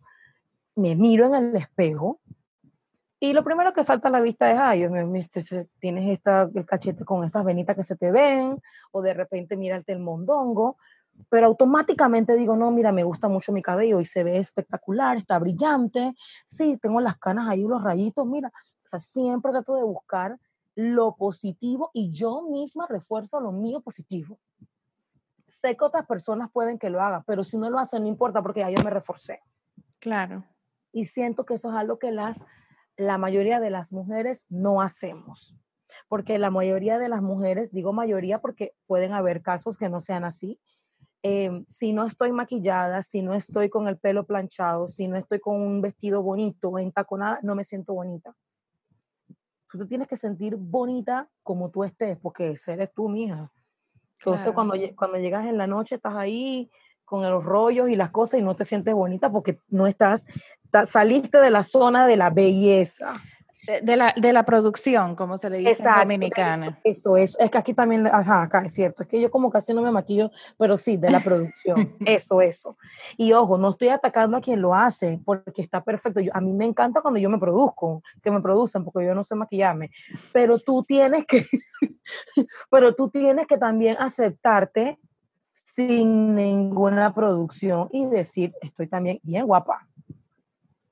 me 0.76 0.96
miro 0.96 1.28
en 1.28 1.36
el 1.36 1.56
espejo, 1.56 2.20
y 3.24 3.34
lo 3.34 3.44
primero 3.44 3.72
que 3.72 3.84
salta 3.84 4.08
a 4.08 4.12
la 4.12 4.20
vista 4.20 4.52
es, 4.52 4.58
ay, 4.58 4.88
tienes 5.80 6.10
esta, 6.10 6.50
el 6.56 6.66
cachete 6.66 7.06
con 7.06 7.24
estas 7.24 7.46
venitas 7.46 7.76
que 7.76 7.84
se 7.84 7.96
te 7.96 8.12
ven, 8.12 8.60
o 8.92 9.04
de 9.04 9.14
repente 9.14 9.56
mírate 9.56 9.92
el 9.92 10.00
mondongo, 10.00 10.78
pero 11.30 11.46
automáticamente 11.46 12.36
digo, 12.36 12.56
no, 12.56 12.72
mira, 12.72 12.92
me 12.92 13.04
gusta 13.04 13.28
mucho 13.28 13.52
mi 13.52 13.62
cabello 13.62 14.02
y 14.02 14.06
se 14.06 14.24
ve 14.24 14.40
espectacular, 14.40 15.18
está 15.18 15.38
brillante, 15.38 16.16
sí, 16.46 16.80
tengo 16.82 17.00
las 17.00 17.16
canas 17.20 17.48
ahí, 17.48 17.62
los 17.62 17.84
rayitos, 17.84 18.26
mira, 18.26 18.52
o 18.56 18.88
sea, 18.88 19.00
siempre 19.00 19.52
trato 19.52 19.76
de 19.76 19.84
buscar 19.84 20.40
lo 20.74 21.16
positivo 21.16 21.92
y 21.94 22.12
yo 22.12 22.42
misma 22.50 22.88
refuerzo 22.90 23.40
lo 23.40 23.52
mío 23.52 23.82
positivo. 23.82 24.40
Sé 25.48 25.78
que 25.78 25.86
otras 25.86 26.08
personas 26.08 26.50
pueden 26.52 26.80
que 26.80 26.90
lo 26.90 27.00
hagan, 27.00 27.24
pero 27.28 27.44
si 27.44 27.56
no 27.56 27.70
lo 27.70 27.78
hacen, 27.78 28.02
no 28.02 28.08
importa 28.08 28.42
porque 28.42 28.62
ya 28.62 28.72
yo 28.72 28.84
me 28.84 28.90
reforcé. 28.90 29.42
Claro. 30.00 30.44
Y 30.92 31.06
siento 31.06 31.46
que 31.46 31.54
eso 31.54 31.70
es 31.70 31.76
algo 31.76 32.00
que 32.00 32.12
las 32.12 32.42
la 33.02 33.18
mayoría 33.18 33.60
de 33.60 33.70
las 33.70 33.92
mujeres 33.92 34.46
no 34.50 34.82
hacemos. 34.82 35.56
Porque 36.08 36.38
la 36.40 36.50
mayoría 36.50 36.98
de 36.98 37.10
las 37.10 37.22
mujeres, 37.22 37.72
digo 37.72 37.94
mayoría 37.94 38.40
porque 38.40 38.74
pueden 38.88 39.14
haber 39.14 39.42
casos 39.42 39.78
que 39.78 39.90
no 39.90 40.00
sean 40.00 40.24
así, 40.24 40.60
em, 41.24 41.66
si 41.66 41.94
no 41.94 42.06
estoy 42.06 42.32
maquillada, 42.32 43.02
si 43.02 43.22
no 43.22 43.34
estoy 43.34 43.70
con 43.70 43.88
el 43.88 43.98
pelo 43.98 44.26
planchado, 44.26 44.88
si 44.88 45.08
no 45.08 45.18
estoy 45.18 45.40
con 45.40 45.62
un 45.62 45.82
vestido 45.82 46.24
bonito, 46.24 46.80
entaconada, 46.80 47.40
no 47.44 47.56
me 47.56 47.64
siento 47.64 47.94
bonita. 47.94 48.36
Tú 49.70 49.78
te 49.78 49.86
tienes 49.86 50.08
que 50.08 50.18
sentir 50.18 50.56
bonita 50.56 51.30
como 51.44 51.70
tú 51.70 51.84
estés, 51.84 52.18
porque 52.18 52.56
eres 52.68 52.94
tú, 52.94 53.08
mija. 53.10 53.52
Entonces, 54.20 54.54
cuando, 54.54 54.76
cuando 54.96 55.18
llegas 55.18 55.46
en 55.46 55.58
la 55.58 55.68
noche, 55.68 55.96
estás 55.96 56.16
ahí 56.16 56.70
con 57.12 57.30
los 57.30 57.44
rollos 57.44 57.90
y 57.90 57.98
las 57.98 58.10
cosas 58.10 58.40
y 58.40 58.42
no 58.42 58.56
te 58.56 58.64
sientes 58.64 58.94
bonita 58.94 59.30
porque 59.30 59.60
no 59.68 59.86
estás, 59.86 60.28
saliste 60.88 61.40
de 61.40 61.50
la 61.50 61.66
zona 61.66 62.08
de 62.08 62.16
la 62.16 62.30
belleza. 62.30 63.22
De, 63.84 63.96
la, 63.96 64.14
de 64.18 64.34
la 64.34 64.44
producción, 64.44 65.16
como 65.16 65.38
se 65.38 65.50
le 65.50 65.60
dice 65.60 65.84
en 65.88 66.00
dominicana. 66.08 66.80
Eso, 66.84 67.16
eso, 67.16 67.38
es 67.40 67.52
que 67.52 67.58
aquí 67.58 67.74
también, 67.74 68.08
ajá, 68.08 68.44
acá 68.44 68.66
es 68.66 68.74
cierto, 68.74 69.04
es 69.04 69.10
que 69.10 69.22
yo 69.22 69.30
como 69.30 69.50
casi 69.50 69.74
no 69.74 69.82
me 69.82 69.92
maquillo, 69.92 70.32
pero 70.58 70.78
sí, 70.78 70.98
de 70.98 71.12
la 71.12 71.20
producción, 71.20 71.96
eso, 72.06 72.42
eso. 72.42 72.78
Y 73.18 73.34
ojo, 73.34 73.58
no 73.58 73.70
estoy 73.70 73.90
atacando 73.90 74.38
a 74.38 74.42
quien 74.42 74.62
lo 74.62 74.74
hace, 74.74 75.22
porque 75.24 75.62
está 75.62 75.84
perfecto. 75.84 76.22
Yo, 76.22 76.32
a 76.34 76.42
mí 76.42 76.54
me 76.54 76.66
encanta 76.66 77.02
cuando 77.02 77.20
yo 77.20 77.30
me 77.30 77.38
produzco, 77.38 78.02
que 78.24 78.32
me 78.32 78.42
producen, 78.42 78.84
porque 78.84 79.06
yo 79.06 79.14
no 79.14 79.24
sé 79.24 79.36
maquillarme, 79.36 79.92
pero 80.32 80.58
tú 80.58 80.84
tienes 80.84 81.26
que, 81.26 81.46
pero 82.72 82.96
tú 82.96 83.10
tienes 83.10 83.48
que 83.48 83.58
también 83.58 83.98
aceptarte 84.00 84.98
sin 85.74 86.36
ninguna 86.36 87.14
producción 87.14 87.88
y 87.92 88.06
decir, 88.06 88.54
estoy 88.62 88.88
también 88.88 89.20
bien 89.24 89.46
guapa 89.46 89.88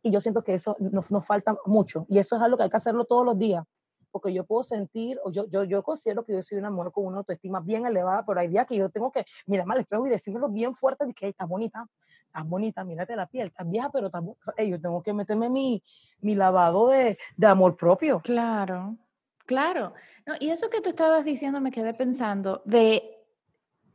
y 0.02 0.12
yo 0.12 0.20
siento 0.20 0.44
que 0.44 0.54
eso 0.54 0.76
nos, 0.80 1.12
nos 1.12 1.26
falta 1.26 1.56
mucho. 1.66 2.06
Y 2.10 2.20
eso 2.20 2.36
es 2.36 2.42
algo 2.42 2.58
que 2.58 2.64
hay 2.64 2.70
que 2.70 2.78
hacerlo 2.78 3.06
todos 3.06 3.26
los 3.26 3.38
días. 3.38 3.64
Porque 4.12 4.34
yo 4.34 4.44
puedo 4.44 4.64
sentir, 4.64 5.20
o 5.24 5.32
yo, 5.32 5.48
yo, 5.50 5.64
yo 5.66 5.84
considero 5.84 6.24
que 6.24 6.34
yo 6.34 6.42
soy 6.42 6.58
una 6.58 6.72
mujer 6.72 6.92
con 6.92 7.06
una 7.06 7.20
autoestima 7.20 7.60
bien 7.60 7.86
elevada, 7.86 8.26
pero 8.26 8.40
hay 8.40 8.48
días 8.48 8.66
que 8.66 8.76
yo 8.76 8.90
tengo 8.90 9.12
que 9.12 9.24
mirarme 9.46 9.76
al 9.76 9.82
espejo 9.82 10.08
y 10.08 10.10
decírmelo 10.10 10.50
bien 10.50 10.74
fuerte, 10.74 11.06
de 11.06 11.14
que 11.14 11.28
está 11.28 11.46
bonita, 11.46 11.86
está 12.26 12.42
bonita, 12.42 12.84
mírate 12.84 13.16
la 13.16 13.28
piel, 13.28 13.52
tan 13.52 13.70
vieja, 13.70 13.92
pero 13.92 14.10
tan, 14.10 14.26
yo 14.26 14.82
tengo 14.82 15.04
que 15.04 15.14
meterme 15.14 15.50
mi, 15.50 15.84
mi 16.22 16.34
lavado 16.34 16.88
de, 16.88 17.20
de 17.38 17.48
amor 17.48 17.78
propio. 17.78 18.20
Claro, 18.22 18.98
claro. 19.46 19.94
No, 20.26 20.34
y 20.40 20.50
eso 20.50 20.72
que 20.72 20.82
tú 20.82 20.90
estabas 20.90 21.24
diciendo 21.24 21.62
me 21.62 21.72
quedé 21.72 21.94
pensando 21.94 22.64
de 22.66 23.19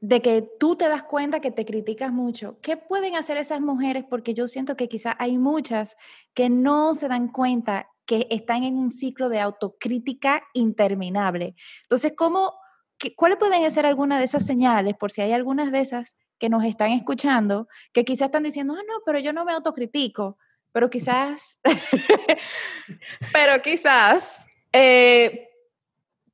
de 0.05 0.21
que 0.21 0.47
tú 0.61 0.77
te 0.77 0.87
das 0.87 1.03
cuenta 1.03 1.41
que 1.41 1.51
te 1.51 1.65
criticas 1.65 2.13
mucho. 2.13 2.59
¿Qué 2.61 2.77
pueden 2.77 3.17
hacer 3.17 3.39
esas 3.39 3.63
mujeres? 3.63 4.05
Porque 4.05 4.35
yo 4.35 4.47
siento 4.47 4.77
que 4.77 4.87
quizás 4.87 5.17
hay 5.19 5.39
muchas 5.39 5.97
que 6.35 6.51
no 6.51 6.93
se 6.93 7.09
dan 7.09 7.29
cuenta 7.29 7.89
que 8.05 8.27
están 8.29 8.65
en 8.65 8.77
un 8.77 8.91
ciclo 8.91 9.31
de 9.31 9.41
autocrítica 9.41 10.43
interminable. 10.53 11.55
Entonces, 11.85 12.13
¿cómo, 12.15 12.53
¿cuáles 13.17 13.39
pueden 13.39 13.71
ser 13.71 13.87
algunas 13.87 14.19
de 14.19 14.27
esas 14.27 14.45
señales, 14.45 14.95
por 14.95 15.11
si 15.11 15.23
hay 15.23 15.33
algunas 15.33 15.73
de 15.73 15.81
esas 15.81 16.15
que 16.39 16.51
nos 16.51 16.65
están 16.65 16.93
escuchando, 16.93 17.67
que 17.95 18.05
quizás 18.05 18.27
están 18.27 18.43
diciendo, 18.43 18.75
ah, 18.75 18.83
no, 18.87 18.97
pero 19.07 19.19
yo 19.21 19.33
no 19.33 19.47
me 19.47 19.53
autocritico, 19.53 20.37
pero 20.71 20.91
quizás, 20.91 21.59
pero 23.33 23.63
quizás 23.63 24.45
eh, 24.71 25.49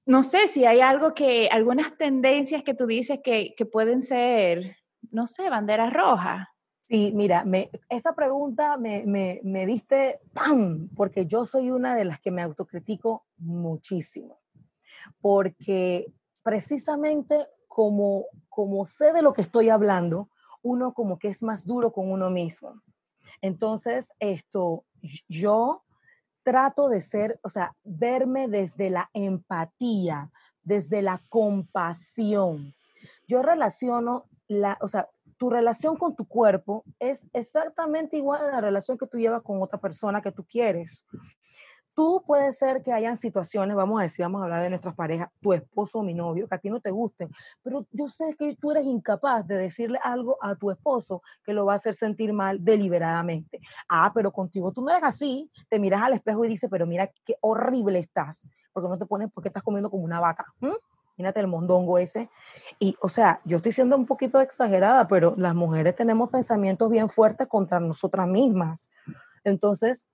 no 0.07 0.23
sé 0.23 0.49
si 0.49 0.65
hay 0.65 0.81
algo 0.81 1.15
que, 1.15 1.49
algunas 1.49 1.97
tendencias 1.97 2.63
que 2.63 2.75
tú 2.75 2.87
dices 2.87 3.21
que, 3.23 3.55
pueden 3.71 4.03
ser, 4.03 4.77
no 5.11 5.27
sé, 5.27 5.49
banderas 5.49 5.93
rojas. 5.93 6.49
Sí, 6.89 7.13
mira, 7.15 7.45
me, 7.45 7.71
esa 7.89 8.15
pregunta 8.15 8.77
me, 8.77 9.05
me, 9.07 9.67
diste 9.67 10.21
¡pam! 10.33 10.89
Porque 10.97 11.27
yo 11.27 11.45
soy 11.45 11.71
una 11.71 11.95
de 11.95 12.05
las 12.05 12.19
que 12.19 12.33
me 12.33 12.43
autocritico 12.43 13.27
muchísimo. 13.37 14.41
Porque 15.21 16.13
precisamente 16.43 17.47
como, 17.69 18.25
como 18.49 18.85
sé 18.87 19.13
de 19.13 19.23
lo 19.23 19.33
que 19.33 19.43
estoy 19.43 19.69
hablando, 19.69 20.31
uno 20.63 20.93
como 20.93 21.19
que 21.19 21.29
es 21.29 21.43
más 21.45 21.65
duro 21.65 21.93
con 21.93 22.11
uno 22.11 22.31
mismo. 22.31 22.83
Entonces, 23.41 24.13
esto, 24.19 24.85
yo 25.29 25.85
trato 26.43 26.89
de 26.89 27.01
ser, 27.01 27.39
o 27.43 27.49
sea, 27.49 27.75
verme 27.85 28.49
desde 28.49 28.91
la 28.91 29.11
empatía, 29.13 30.31
desde 30.63 31.03
la 31.03 31.23
compasión. 31.29 32.73
Yo 33.27 33.43
relaciono 33.43 34.29
la, 34.49 34.79
o 34.81 34.89
sea, 34.89 35.09
tu 35.37 35.49
relación 35.49 35.97
con 35.97 36.15
tu 36.15 36.27
cuerpo 36.27 36.85
es 36.99 37.29
exactamente 37.33 38.17
igual 38.17 38.45
a 38.45 38.51
la 38.51 38.61
relación 38.61 38.99
que 38.99 39.07
tú 39.07 39.17
llevas 39.17 39.43
con 39.43 39.63
otra 39.63 39.81
persona 39.81 40.21
que 40.21 40.33
tú 40.33 40.45
quieres. 40.45 41.05
Tú 42.01 42.25
puede 42.27 42.51
ser 42.51 42.81
que 42.83 42.95
hayan 42.95 43.15
situaciones, 43.15 43.77
vamos 43.77 44.01
a 44.01 44.05
decir, 44.05 44.23
vamos 44.25 44.41
a 44.41 44.45
hablar 44.45 44.63
de 44.63 44.71
nuestras 44.71 44.95
parejas, 44.95 45.29
tu 45.39 45.53
esposo 45.53 45.99
o 45.99 46.03
mi 46.03 46.15
novio, 46.15 46.49
que 46.49 46.55
a 46.55 46.59
ti 46.59 46.71
no 46.71 46.81
te 46.81 46.91
gusten, 46.91 47.29
pero 47.63 47.87
yo 47.93 48.09
sé 48.09 48.35
que 48.39 48.57
tú 48.57 48.71
eres 48.71 48.87
incapaz 48.87 49.47
de 49.47 49.59
decirle 49.59 49.99
algo 50.03 50.39
a 50.41 50.55
tu 50.55 50.71
esposo 50.71 51.21
que 51.45 51.53
lo 51.53 51.67
va 51.67 51.75
a 51.75 51.77
hacer 51.77 51.95
sentir 51.95 52.33
mal 52.33 52.65
deliberadamente. 52.65 53.61
Ah, 53.87 54.13
pero 54.15 54.33
contigo 54.33 54.73
tú 54.73 54.83
no 54.83 54.91
eres 54.91 55.05
así, 55.05 55.51
te 55.69 55.79
miras 55.79 56.01
al 56.01 56.15
espejo 56.15 56.43
y 56.43 56.49
dices, 56.49 56.71
pero 56.71 56.87
mira 56.87 57.07
qué 57.23 57.35
horrible 57.43 57.99
estás, 57.99 58.51
porque 58.73 58.89
no 58.89 58.97
te 58.97 59.05
pones, 59.05 59.29
porque 59.31 59.51
estás 59.51 59.63
comiendo 59.63 59.91
como 59.91 60.03
una 60.03 60.21
vaca. 60.21 60.47
¿Mm? 60.61 60.73
Mírate 61.19 61.41
el 61.41 61.49
mondongo 61.49 61.99
ese. 61.99 62.31
Y, 62.79 62.97
o 63.03 63.11
sea, 63.11 63.43
yo 63.45 63.59
estoy 63.59 63.73
siendo 63.73 63.95
un 63.95 64.07
poquito 64.07 64.41
exagerada, 64.41 65.07
pero 65.07 65.35
las 65.37 65.55
mujeres 65.55 65.95
tenemos 65.97 66.31
pensamientos 66.31 66.89
bien 66.89 67.11
fuertes 67.11 67.47
contra 67.47 67.79
nosotras 67.79 68.27
mismas. 68.27 68.89
Entonces, 69.45 70.09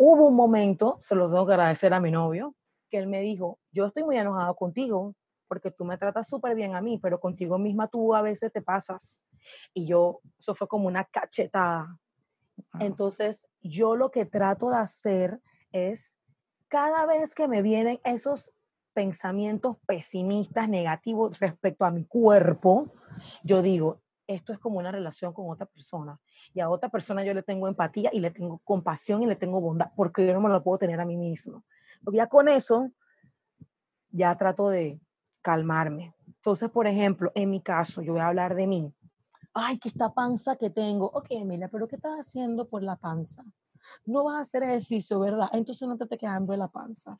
Hubo 0.00 0.28
un 0.28 0.36
momento, 0.36 0.96
se 1.00 1.16
lo 1.16 1.28
tengo 1.28 1.44
que 1.44 1.54
agradecer 1.54 1.92
a 1.92 1.98
mi 1.98 2.12
novio, 2.12 2.54
que 2.88 2.98
él 2.98 3.08
me 3.08 3.20
dijo, 3.20 3.58
yo 3.72 3.86
estoy 3.86 4.04
muy 4.04 4.16
enojado 4.16 4.54
contigo 4.54 5.14
porque 5.48 5.72
tú 5.72 5.84
me 5.84 5.98
tratas 5.98 6.28
súper 6.28 6.54
bien 6.54 6.76
a 6.76 6.80
mí, 6.80 6.98
pero 6.98 7.18
contigo 7.18 7.58
misma 7.58 7.88
tú 7.88 8.14
a 8.14 8.22
veces 8.22 8.52
te 8.52 8.62
pasas. 8.62 9.24
Y 9.74 9.86
yo, 9.86 10.20
eso 10.38 10.54
fue 10.54 10.68
como 10.68 10.86
una 10.86 11.04
cachetada. 11.04 11.98
Entonces, 12.78 13.48
yo 13.60 13.96
lo 13.96 14.12
que 14.12 14.24
trato 14.24 14.70
de 14.70 14.76
hacer 14.76 15.40
es, 15.72 16.16
cada 16.68 17.04
vez 17.04 17.34
que 17.34 17.48
me 17.48 17.60
vienen 17.60 17.98
esos 18.04 18.54
pensamientos 18.92 19.78
pesimistas, 19.84 20.68
negativos 20.68 21.40
respecto 21.40 21.84
a 21.84 21.90
mi 21.90 22.04
cuerpo, 22.04 22.92
yo 23.42 23.62
digo, 23.62 24.00
esto 24.28 24.52
es 24.52 24.58
como 24.58 24.78
una 24.78 24.92
relación 24.92 25.32
con 25.32 25.50
otra 25.50 25.66
persona. 25.66 26.20
Y 26.54 26.60
a 26.60 26.70
otra 26.70 26.88
persona 26.88 27.24
yo 27.24 27.34
le 27.34 27.42
tengo 27.42 27.66
empatía 27.66 28.10
y 28.12 28.20
le 28.20 28.30
tengo 28.30 28.58
compasión 28.58 29.22
y 29.22 29.26
le 29.26 29.34
tengo 29.34 29.60
bondad, 29.60 29.90
porque 29.96 30.26
yo 30.26 30.34
no 30.34 30.40
me 30.40 30.50
lo 30.50 30.62
puedo 30.62 30.78
tener 30.78 31.00
a 31.00 31.04
mí 31.04 31.16
mismo. 31.16 31.64
Porque 32.04 32.18
ya 32.18 32.26
con 32.26 32.48
eso, 32.48 32.92
ya 34.10 34.36
trato 34.36 34.68
de 34.68 35.00
calmarme. 35.42 36.14
Entonces, 36.26 36.70
por 36.70 36.86
ejemplo, 36.86 37.32
en 37.34 37.50
mi 37.50 37.60
caso, 37.60 38.02
yo 38.02 38.12
voy 38.12 38.20
a 38.20 38.28
hablar 38.28 38.54
de 38.54 38.66
mí. 38.66 38.94
Ay, 39.54 39.78
que 39.78 39.88
esta 39.88 40.12
panza 40.12 40.56
que 40.56 40.70
tengo. 40.70 41.06
Ok, 41.06 41.26
Emilia, 41.30 41.68
pero 41.68 41.88
¿qué 41.88 41.96
estás 41.96 42.18
haciendo 42.18 42.68
por 42.68 42.82
la 42.82 42.96
panza? 42.96 43.42
No 44.04 44.24
vas 44.24 44.36
a 44.36 44.40
hacer 44.40 44.62
ejercicio, 44.62 45.18
¿verdad? 45.18 45.48
Entonces 45.52 45.88
no 45.88 45.96
te 45.96 46.04
estés 46.04 46.18
quejando 46.18 46.52
de 46.52 46.58
la 46.58 46.68
panza. 46.68 47.18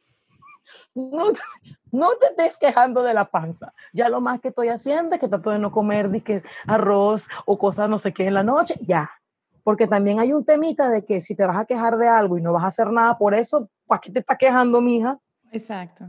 No, 0.95 1.33
no 1.93 2.09
te 2.17 2.27
estés 2.27 2.59
quejando 2.59 3.03
de 3.03 3.15
la 3.15 3.25
panza. 3.25 3.73
Ya 3.93 4.09
lo 4.09 4.21
más 4.21 4.41
que 4.41 4.49
estoy 4.49 4.69
haciendo 4.69 5.15
es 5.15 5.21
que 5.21 5.29
trato 5.29 5.51
de 5.51 5.59
no 5.59 5.71
comer 5.71 6.11
disque, 6.11 6.43
arroz 6.67 7.29
o 7.47 7.59
cosas 7.59 7.89
no 7.89 7.99
sé 7.99 8.13
qué 8.13 8.27
en 8.27 8.35
la 8.35 8.43
noche, 8.43 8.75
ya. 8.87 9.11
Porque 9.63 9.87
también 9.87 10.19
hay 10.19 10.33
un 10.33 10.45
temita 10.45 10.89
de 10.89 11.05
que 11.05 11.21
si 11.21 11.35
te 11.35 11.47
vas 11.47 11.57
a 11.57 11.65
quejar 11.65 11.99
de 11.99 12.09
algo 12.09 12.39
y 12.39 12.43
no 12.43 12.53
vas 12.53 12.65
a 12.65 12.69
hacer 12.69 12.91
nada 12.91 13.19
por 13.19 13.35
eso, 13.35 13.69
¿para 13.87 14.01
qué 14.01 14.11
te 14.11 14.21
estás 14.21 14.39
quejando, 14.39 14.81
mija? 14.81 15.19
Exacto. 15.53 16.07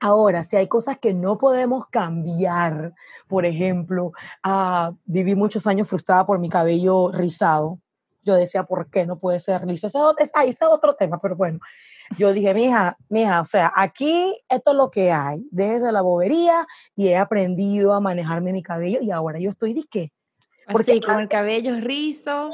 Ahora, 0.00 0.44
si 0.44 0.56
hay 0.56 0.68
cosas 0.68 0.98
que 0.98 1.12
no 1.12 1.38
podemos 1.38 1.86
cambiar, 1.88 2.94
por 3.26 3.44
ejemplo, 3.44 4.12
uh, 4.44 4.94
viví 5.04 5.34
muchos 5.34 5.66
años 5.66 5.88
frustrada 5.88 6.24
por 6.24 6.38
mi 6.38 6.48
cabello 6.48 7.10
rizado. 7.10 7.80
Yo 8.22 8.34
decía, 8.34 8.62
¿por 8.62 8.90
qué 8.90 9.06
no 9.06 9.18
puede 9.18 9.40
ser 9.40 9.66
liso? 9.66 9.88
Ese 9.88 9.98
es, 10.18 10.30
ahí 10.34 10.50
ese 10.50 10.64
es 10.64 10.70
otro 10.70 10.94
tema, 10.94 11.18
pero 11.20 11.34
bueno, 11.34 11.58
yo 12.16 12.32
dije, 12.32 12.54
mija, 12.54 12.96
mija, 13.08 13.40
o 13.40 13.44
sea, 13.44 13.72
aquí 13.74 14.34
esto 14.48 14.70
es 14.70 14.76
lo 14.76 14.90
que 14.90 15.12
hay, 15.12 15.46
desde 15.50 15.92
la 15.92 16.00
bobería 16.00 16.66
y 16.96 17.08
he 17.08 17.16
aprendido 17.16 17.92
a 17.92 18.00
manejarme 18.00 18.52
mi 18.52 18.62
cabello 18.62 19.00
y 19.02 19.10
ahora 19.10 19.38
yo 19.38 19.50
estoy 19.50 19.74
disque. 19.74 20.12
Porque 20.70 20.92
Así, 20.92 21.00
con 21.00 21.18
el 21.20 21.28
cabello 21.28 21.78
rizo. 21.80 22.50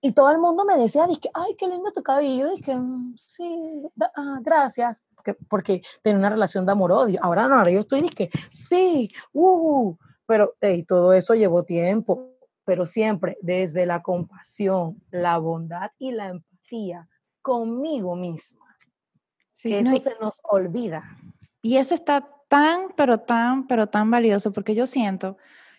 Y 0.00 0.12
todo 0.12 0.30
el 0.30 0.38
mundo 0.38 0.64
me 0.64 0.76
decía, 0.76 1.06
disque, 1.06 1.28
ay, 1.34 1.54
qué 1.58 1.66
lindo 1.66 1.90
tu 1.92 2.02
cabello. 2.02 2.50
Dije, 2.50 2.76
mm, 2.76 3.16
sí, 3.16 3.82
ah, 4.16 4.38
gracias. 4.42 5.02
Porque, 5.14 5.34
porque 5.48 5.82
tenía 6.02 6.18
una 6.18 6.30
relación 6.30 6.64
de 6.64 6.72
amor-odio. 6.72 7.18
Ahora 7.22 7.48
no, 7.48 7.56
ahora 7.56 7.72
yo 7.72 7.80
estoy 7.80 8.02
disque, 8.02 8.30
sí, 8.50 9.10
uh, 9.32 9.96
pero 10.26 10.54
hey, 10.60 10.84
todo 10.86 11.12
eso 11.12 11.34
llevó 11.34 11.64
tiempo. 11.64 12.30
Pero 12.64 12.84
siempre 12.84 13.38
desde 13.42 13.86
la 13.86 14.02
compasión, 14.02 15.00
la 15.10 15.38
bondad 15.38 15.92
y 15.98 16.10
la 16.10 16.28
empatía 16.28 17.08
conmigo 17.40 18.16
misma 19.64 19.94
eso 19.96 20.10
se 20.10 20.16
nos 20.20 20.40
olvida. 20.44 21.18
Y 21.62 21.76
eso 21.76 21.94
está 21.94 22.28
tan, 22.48 22.90
pero 22.96 23.20
tan, 23.20 23.66
pero 23.66 23.88
tan 23.88 24.10
valioso, 24.10 24.52
porque 24.52 24.74
yo 24.74 24.86
siento 24.86 25.36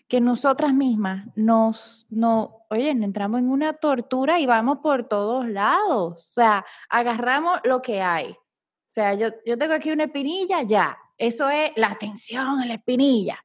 que 0.08 0.22
nosotras 0.22 0.74
mismas 0.74 1.28
nos, 1.36 2.08
no, 2.10 2.66
oye, 2.70 2.90
entramos 2.90 3.40
en 3.40 3.50
una 3.50 3.74
tortura 3.74 4.40
y 4.40 4.46
vamos 4.46 4.80
por 4.80 5.04
todos 5.04 5.48
lados. 5.48 6.30
O 6.30 6.34
sea, 6.34 6.66
agarramos 6.90 7.60
lo 7.64 7.82
que 7.82 8.02
hay. 8.02 8.32
O 8.32 8.94
sea, 8.94 9.14
yo, 9.14 9.30
yo 9.46 9.58
tengo 9.58 9.74
aquí 9.74 9.92
una 9.92 10.06
espinilla, 10.06 10.64
ya. 10.64 10.98
Eso 11.18 11.50
es 11.50 11.72
la 11.76 11.96
tensión 11.96 12.62
en 12.62 12.70
la 12.70 12.76
espinilla. 12.76 13.38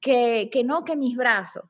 Que, 0.00 0.50
que 0.52 0.62
no, 0.62 0.84
que 0.84 0.96
mis 0.96 1.16
brazos. 1.16 1.64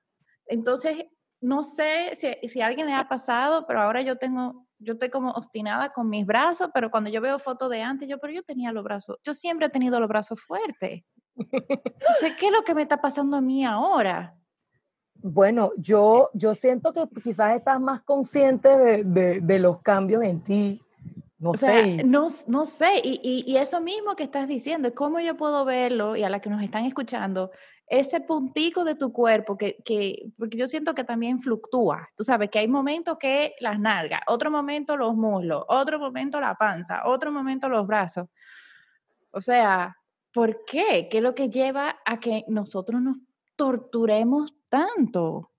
Entonces, 0.47 1.07
no 1.41 1.63
sé 1.63 2.15
si, 2.15 2.49
si 2.49 2.61
a 2.61 2.67
alguien 2.67 2.87
le 2.87 2.95
ha 2.95 3.09
pasado, 3.09 3.67
pero 3.67 3.81
ahora 3.81 4.03
yo 4.03 4.19
tengo 4.19 4.64
yo 4.85 4.93
estoy 4.95 5.11
como 5.11 5.31
obstinada 5.31 5.93
con 5.93 6.09
mis 6.09 6.27
brazos, 6.27 6.71
pero 6.73 6.91
cuando 6.91 7.11
yo 7.11 7.21
veo 7.21 7.39
fotos 7.39 7.71
de 7.71 7.83
antes, 7.83 8.09
yo, 8.09 8.19
pero 8.19 8.33
yo 8.33 8.43
tenía 8.43 8.73
los 8.73 8.85
brazos, 8.85 9.19
yo 9.25 9.35
siempre 9.35 9.67
he 9.67 9.71
tenido 9.71 9.99
los 9.99 10.09
brazos 10.09 10.41
fuertes. 10.41 11.03
Entonces, 11.37 12.33
¿qué 12.39 12.47
es 12.47 12.53
lo 12.53 12.63
que 12.63 12.75
me 12.75 12.83
está 12.83 13.01
pasando 13.01 13.37
a 13.37 13.41
mí 13.41 13.65
ahora? 13.65 14.35
Bueno, 15.15 15.73
yo, 15.79 16.31
yo 16.35 16.55
siento 16.55 16.93
que 16.93 17.09
quizás 17.23 17.57
estás 17.57 17.81
más 17.81 18.03
consciente 18.03 18.69
de, 18.77 19.05
de, 19.05 19.41
de 19.41 19.59
los 19.59 19.81
cambios 19.81 20.23
en 20.23 20.45
ti. 20.45 20.81
No 21.39 21.55
sé. 21.55 22.03
no, 22.05 22.27
no 22.47 22.65
sé, 22.65 23.01
y, 23.03 23.45
y, 23.47 23.57
eso 23.59 23.81
mismo 23.81 24.17
que 24.17 24.25
estás 24.25 24.49
diciendo, 24.49 24.95
cómo 24.95 25.21
yo 25.21 25.37
puedo 25.37 25.67
verlo, 25.67 26.17
y 26.17 26.23
a 26.23 26.31
la 26.31 26.41
que 26.41 26.49
nos 26.49 26.63
están 26.63 26.87
escuchando, 26.87 27.51
ese 27.87 28.21
puntico 28.21 28.85
de 28.85 28.95
tu 28.95 29.13
cuerpo, 29.13 29.57
que, 29.57 29.77
que, 29.85 30.31
porque 30.39 30.57
yo 30.57 30.67
siento 30.67 30.95
que 30.95 31.05
también 31.05 31.41
fluctúa, 31.41 32.09
tú 32.17 32.25
sabes, 32.25 32.51
que 32.51 32.59
hay 32.59 32.69
momentos 32.69 33.19
que 33.19 33.55
las 33.61 33.79
nalgas, 33.79 34.21
otro 34.27 34.51
momento 34.51 34.97
los 34.97 35.15
muslos, 35.15 35.65
otro 35.69 35.99
momento 35.99 36.41
la 36.41 36.55
panza, 36.55 37.03
otro 37.07 37.31
momento 37.31 37.69
los 37.69 37.87
brazos. 37.87 38.29
O 39.31 39.41
sea, 39.41 39.97
¿por 40.33 40.65
qué? 40.65 41.09
¿Qué 41.11 41.19
es 41.19 41.23
lo 41.23 41.35
que 41.35 41.51
lleva 41.51 41.97
a 42.05 42.21
que 42.21 42.45
nosotros 42.49 43.03
nos 43.03 43.19
torturemos 43.57 44.55
tanto? 44.69 45.51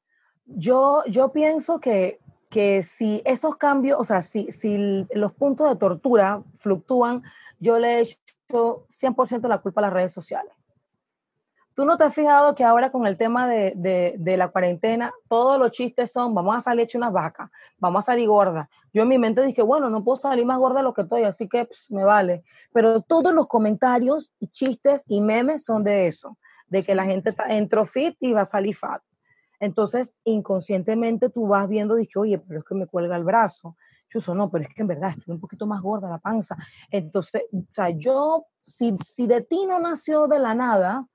Yo, 0.45 1.03
yo 1.07 1.31
pienso 1.31 1.79
que 1.79 2.19
que 2.55 2.83
si 2.83 3.21
esos 3.25 3.57
cambios, 3.57 3.99
o 3.99 4.05
sea, 4.05 4.21
si, 4.21 4.49
si 4.49 5.05
los 5.13 5.33
puntos 5.33 5.67
de 5.67 5.75
tortura 5.75 6.41
fluctúan, 6.53 7.21
yo 7.59 7.79
le 7.79 7.97
he 7.97 8.01
hecho 8.01 8.85
100% 8.89 9.49
la 9.49 9.57
culpa 9.57 9.81
a 9.81 9.83
las 9.83 9.93
redes 9.93 10.13
sociales. 10.13 10.55
¿Tú 11.75 11.83
no 11.83 11.97
te 11.97 12.05
has 12.05 12.15
fijado 12.15 12.55
que 12.55 12.63
ahora 12.63 12.89
con 12.89 13.05
el 13.05 13.17
tema 13.17 13.49
de, 13.49 13.73
de, 13.75 14.15
de, 14.17 14.37
la 14.37 14.47
cuarentena, 14.47 15.13
todos 15.27 15.59
los 15.59 15.71
chistes 15.71 16.09
son, 16.09 16.33
vamos 16.33 16.55
a 16.55 16.61
salir 16.61 16.85
hecho 16.85 16.97
una 16.97 17.09
vaca, 17.09 17.51
vamos 17.77 18.03
a 18.03 18.05
salir 18.05 18.29
gorda? 18.29 18.69
Yo 18.93 19.01
en 19.01 19.09
mi 19.09 19.19
mente 19.19 19.41
dije, 19.41 19.61
bueno, 19.61 19.89
no 19.89 20.01
puedo 20.01 20.15
salir 20.15 20.45
más 20.45 20.57
gorda 20.57 20.77
de 20.77 20.83
lo 20.83 20.93
que 20.93 21.01
estoy, 21.01 21.23
así 21.23 21.49
que 21.49 21.65
pues, 21.65 21.91
me 21.91 22.05
vale. 22.05 22.45
Pero 22.71 23.01
todos 23.01 23.33
los 23.33 23.47
comentarios 23.47 24.31
y 24.39 24.47
chistes 24.47 25.03
y 25.09 25.19
memes 25.19 25.65
son 25.65 25.83
de 25.83 26.07
eso, 26.07 26.37
de 26.67 26.81
que 26.81 26.95
la 26.95 27.03
gente 27.03 27.29
está, 27.29 27.43
entró 27.53 27.85
fit 27.85 28.15
y 28.21 28.31
va 28.31 28.41
a 28.41 28.45
salir 28.45 28.73
fat. 28.73 29.03
Entonces, 29.59 30.15
inconscientemente 30.23 31.29
tú 31.29 31.45
vas 31.45 31.67
viendo, 31.67 31.95
dije, 31.95 32.17
oye, 32.17 32.39
pero 32.39 32.61
es 32.61 32.65
que 32.65 32.75
me 32.75 32.87
cuelga 32.87 33.17
el 33.17 33.25
brazo. 33.25 33.75
Chuso, 34.07 34.33
no, 34.33 34.49
pero 34.49 34.63
es 34.63 34.69
que 34.69 34.81
en 34.81 34.87
verdad 34.87 35.09
estoy 35.09 35.33
un 35.33 35.41
poquito 35.41 35.67
más 35.67 35.81
gorda 35.81 36.09
la 36.09 36.19
panza. 36.19 36.55
Entonces, 36.89 37.43
o 37.51 37.65
sea, 37.69 37.89
yo, 37.89 38.45
si, 38.63 38.95
si 39.05 39.27
de 39.27 39.41
ti 39.41 39.65
no 39.65 39.77
nació 39.77 40.27
de 40.27 40.39
la 40.39 40.55
nada, 40.55 41.05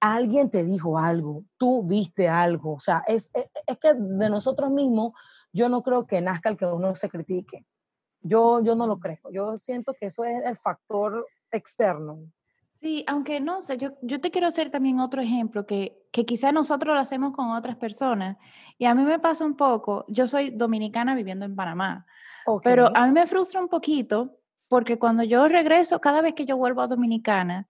alguien 0.00 0.50
te 0.50 0.64
dijo 0.64 0.98
algo, 0.98 1.44
tú 1.56 1.84
viste 1.84 2.28
algo. 2.28 2.74
O 2.74 2.80
sea, 2.80 3.02
es, 3.06 3.30
es, 3.34 3.46
es 3.66 3.78
que 3.78 3.94
de 3.94 4.30
nosotros 4.30 4.70
mismos, 4.70 5.12
yo 5.52 5.68
no 5.68 5.82
creo 5.82 6.06
que 6.06 6.20
nazca 6.20 6.50
el 6.50 6.56
que 6.56 6.66
uno 6.66 6.94
se 6.94 7.08
critique. 7.08 7.64
Yo, 8.20 8.62
yo 8.62 8.74
no 8.74 8.86
lo 8.86 8.98
creo. 8.98 9.20
Yo 9.32 9.56
siento 9.56 9.94
que 9.94 10.06
eso 10.06 10.24
es 10.24 10.44
el 10.44 10.56
factor 10.56 11.26
externo. 11.50 12.18
Sí, 12.74 13.04
aunque 13.08 13.40
no 13.40 13.62
sé, 13.62 13.78
yo, 13.78 13.92
yo 14.02 14.20
te 14.20 14.30
quiero 14.30 14.46
hacer 14.46 14.70
también 14.70 15.00
otro 15.00 15.22
ejemplo 15.22 15.64
que, 15.64 16.06
que 16.12 16.26
quizá 16.26 16.52
nosotros 16.52 16.94
lo 16.94 17.00
hacemos 17.00 17.34
con 17.34 17.50
otras 17.50 17.76
personas. 17.76 18.36
Y 18.78 18.84
a 18.84 18.94
mí 18.94 19.02
me 19.02 19.18
pasa 19.18 19.44
un 19.46 19.56
poco, 19.56 20.04
yo 20.08 20.26
soy 20.26 20.50
dominicana 20.50 21.14
viviendo 21.14 21.46
en 21.46 21.56
Panamá, 21.56 22.06
pero 22.62 22.94
a 22.94 23.06
mí 23.06 23.12
me 23.12 23.26
frustra 23.26 23.60
un 23.60 23.68
poquito 23.68 24.36
porque 24.68 24.98
cuando 24.98 25.22
yo 25.22 25.48
regreso, 25.48 26.00
cada 26.00 26.20
vez 26.20 26.34
que 26.34 26.44
yo 26.44 26.56
vuelvo 26.56 26.82
a 26.82 26.86
Dominicana, 26.86 27.68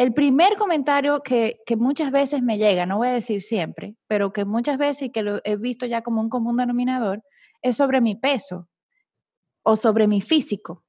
el 0.00 0.14
primer 0.14 0.56
comentario 0.56 1.22
que, 1.22 1.60
que 1.66 1.76
muchas 1.76 2.10
veces 2.10 2.42
me 2.42 2.58
llega, 2.58 2.86
no 2.86 2.98
voy 2.98 3.08
a 3.08 3.12
decir 3.12 3.42
siempre, 3.42 3.96
pero 4.06 4.32
que 4.32 4.44
muchas 4.44 4.78
veces 4.78 5.02
y 5.02 5.10
que 5.10 5.22
lo 5.22 5.40
he 5.44 5.56
visto 5.56 5.86
ya 5.86 6.02
como 6.02 6.20
un 6.20 6.28
común 6.28 6.56
denominador, 6.56 7.22
es 7.62 7.76
sobre 7.76 8.00
mi 8.00 8.14
peso 8.14 8.68
o 9.62 9.76
sobre 9.76 10.06
mi 10.06 10.20
físico 10.20 10.84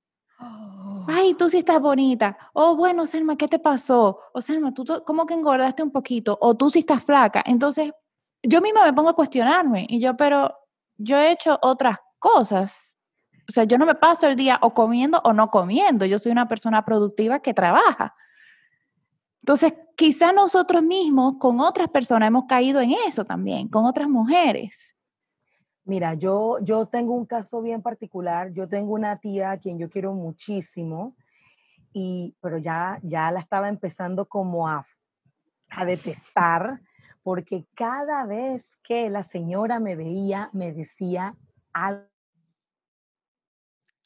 ay, 1.07 1.33
tú 1.35 1.49
sí 1.49 1.59
estás 1.59 1.79
bonita. 1.79 2.37
Oh, 2.53 2.75
bueno, 2.75 3.07
Selma, 3.07 3.35
¿qué 3.35 3.47
te 3.47 3.59
pasó? 3.59 4.19
O 4.33 4.41
Selma, 4.41 4.73
tú 4.73 4.85
cómo 5.05 5.25
que 5.25 5.33
engordaste 5.33 5.83
un 5.83 5.91
poquito. 5.91 6.37
O 6.41 6.55
tú 6.55 6.69
sí 6.69 6.79
estás 6.79 7.03
flaca. 7.03 7.43
Entonces, 7.45 7.91
yo 8.43 8.61
misma 8.61 8.85
me 8.85 8.93
pongo 8.93 9.09
a 9.09 9.15
cuestionarme. 9.15 9.85
Y 9.89 9.99
yo, 9.99 10.15
pero 10.17 10.55
yo 10.97 11.17
he 11.17 11.31
hecho 11.31 11.57
otras 11.61 11.97
cosas. 12.19 12.97
O 13.49 13.51
sea, 13.51 13.63
yo 13.65 13.77
no 13.77 13.85
me 13.85 13.95
paso 13.95 14.27
el 14.27 14.35
día 14.35 14.59
o 14.61 14.73
comiendo 14.73 15.21
o 15.23 15.33
no 15.33 15.49
comiendo. 15.49 16.05
Yo 16.05 16.19
soy 16.19 16.31
una 16.31 16.47
persona 16.47 16.85
productiva 16.85 17.39
que 17.39 17.53
trabaja. 17.53 18.15
Entonces, 19.41 19.73
quizá 19.95 20.31
nosotros 20.31 20.83
mismos 20.83 21.35
con 21.39 21.59
otras 21.59 21.89
personas 21.89 22.27
hemos 22.27 22.45
caído 22.45 22.79
en 22.79 22.91
eso 23.07 23.25
también, 23.25 23.67
con 23.67 23.85
otras 23.85 24.07
mujeres. 24.07 24.95
Mira, 25.83 26.13
yo, 26.13 26.59
yo 26.61 26.85
tengo 26.85 27.13
un 27.13 27.25
caso 27.25 27.61
bien 27.61 27.81
particular. 27.81 28.53
Yo 28.53 28.67
tengo 28.67 28.93
una 28.93 29.17
tía 29.17 29.51
a 29.51 29.57
quien 29.57 29.79
yo 29.79 29.89
quiero 29.89 30.13
muchísimo, 30.13 31.15
y, 31.91 32.35
pero 32.39 32.59
ya, 32.59 32.99
ya 33.01 33.31
la 33.31 33.39
estaba 33.39 33.67
empezando 33.67 34.25
como 34.25 34.67
a, 34.67 34.85
a 35.69 35.85
detestar, 35.85 36.79
porque 37.23 37.65
cada 37.73 38.25
vez 38.25 38.77
que 38.83 39.09
la 39.09 39.23
señora 39.23 39.79
me 39.79 39.95
veía, 39.95 40.49
me 40.53 40.71
decía 40.71 41.35
algo. 41.73 42.05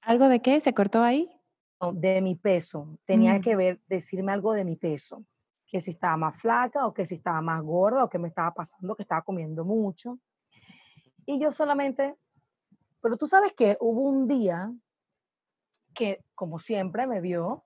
¿Algo 0.01 0.29
de 0.29 0.41
qué? 0.41 0.60
¿Se 0.62 0.73
cortó 0.73 1.03
ahí? 1.03 1.35
De 1.93 2.21
mi 2.21 2.36
peso. 2.36 2.98
Tenía 3.06 3.36
mm. 3.36 3.41
que 3.41 3.56
ver, 3.56 3.82
decirme 3.88 4.32
algo 4.32 4.54
de 4.54 4.65
mi 4.65 4.76
peso. 4.76 5.26
Que 5.67 5.82
si 5.82 5.91
estaba 5.91 6.17
más 6.17 6.38
flaca 6.38 6.86
o 6.88 6.93
que 6.93 7.06
si 7.06 7.15
estaba 7.15 7.41
más 7.41 7.62
gorda 7.62 8.04
o 8.04 8.10
que 8.10 8.19
me 8.19 8.28
estaba 8.28 8.54
pasando, 8.54 8.95
que 8.95 9.04
estaba 9.04 9.24
comiendo 9.24 9.65
mucho. 9.65 10.19
Y 11.26 11.39
yo 11.39 11.52
solamente, 11.52 12.15
pero 13.02 13.17
tú 13.17 13.28
sabes 13.28 13.54
que 13.54 13.78
hubo 13.80 14.02
un 14.02 14.28
día 14.28 14.71
que, 15.93 16.24
como 16.36 16.60
siempre, 16.60 17.08
me 17.08 17.21
vio, 17.21 17.65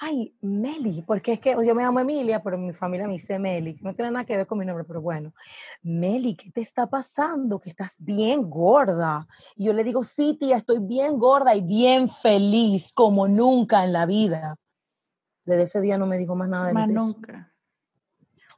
ay, 0.00 0.34
Meli, 0.40 1.02
porque 1.02 1.34
es 1.34 1.40
que 1.40 1.50
yo 1.50 1.74
me 1.74 1.82
llamo 1.82 2.00
Emilia, 2.00 2.42
pero 2.42 2.56
mi 2.56 2.72
familia 2.72 3.06
me 3.06 3.12
dice 3.12 3.38
Meli, 3.38 3.74
que 3.74 3.84
no 3.84 3.94
tiene 3.94 4.10
nada 4.10 4.24
que 4.24 4.34
ver 4.34 4.46
con 4.46 4.58
mi 4.58 4.64
nombre, 4.64 4.84
pero 4.84 5.02
bueno, 5.02 5.34
Meli, 5.82 6.34
¿qué 6.34 6.50
te 6.50 6.62
está 6.62 6.88
pasando? 6.88 7.60
Que 7.60 7.68
estás 7.68 7.96
bien 7.98 8.48
gorda. 8.48 9.28
Y 9.56 9.66
yo 9.66 9.74
le 9.74 9.84
digo, 9.84 10.02
sí, 10.02 10.36
tía, 10.40 10.56
estoy 10.56 10.78
bien 10.80 11.18
gorda 11.18 11.54
y 11.54 11.60
bien 11.60 12.08
feliz, 12.08 12.92
como 12.94 13.28
nunca 13.28 13.84
en 13.84 13.92
la 13.92 14.06
vida. 14.06 14.56
Desde 15.44 15.64
ese 15.64 15.80
día 15.82 15.98
no 15.98 16.06
me 16.06 16.16
dijo 16.16 16.34
más 16.34 16.48
nada 16.48 16.68
de 16.68 16.72
más 16.72 16.88
mi 16.88 16.94
peso. 16.94 17.06
nunca. 17.06 17.52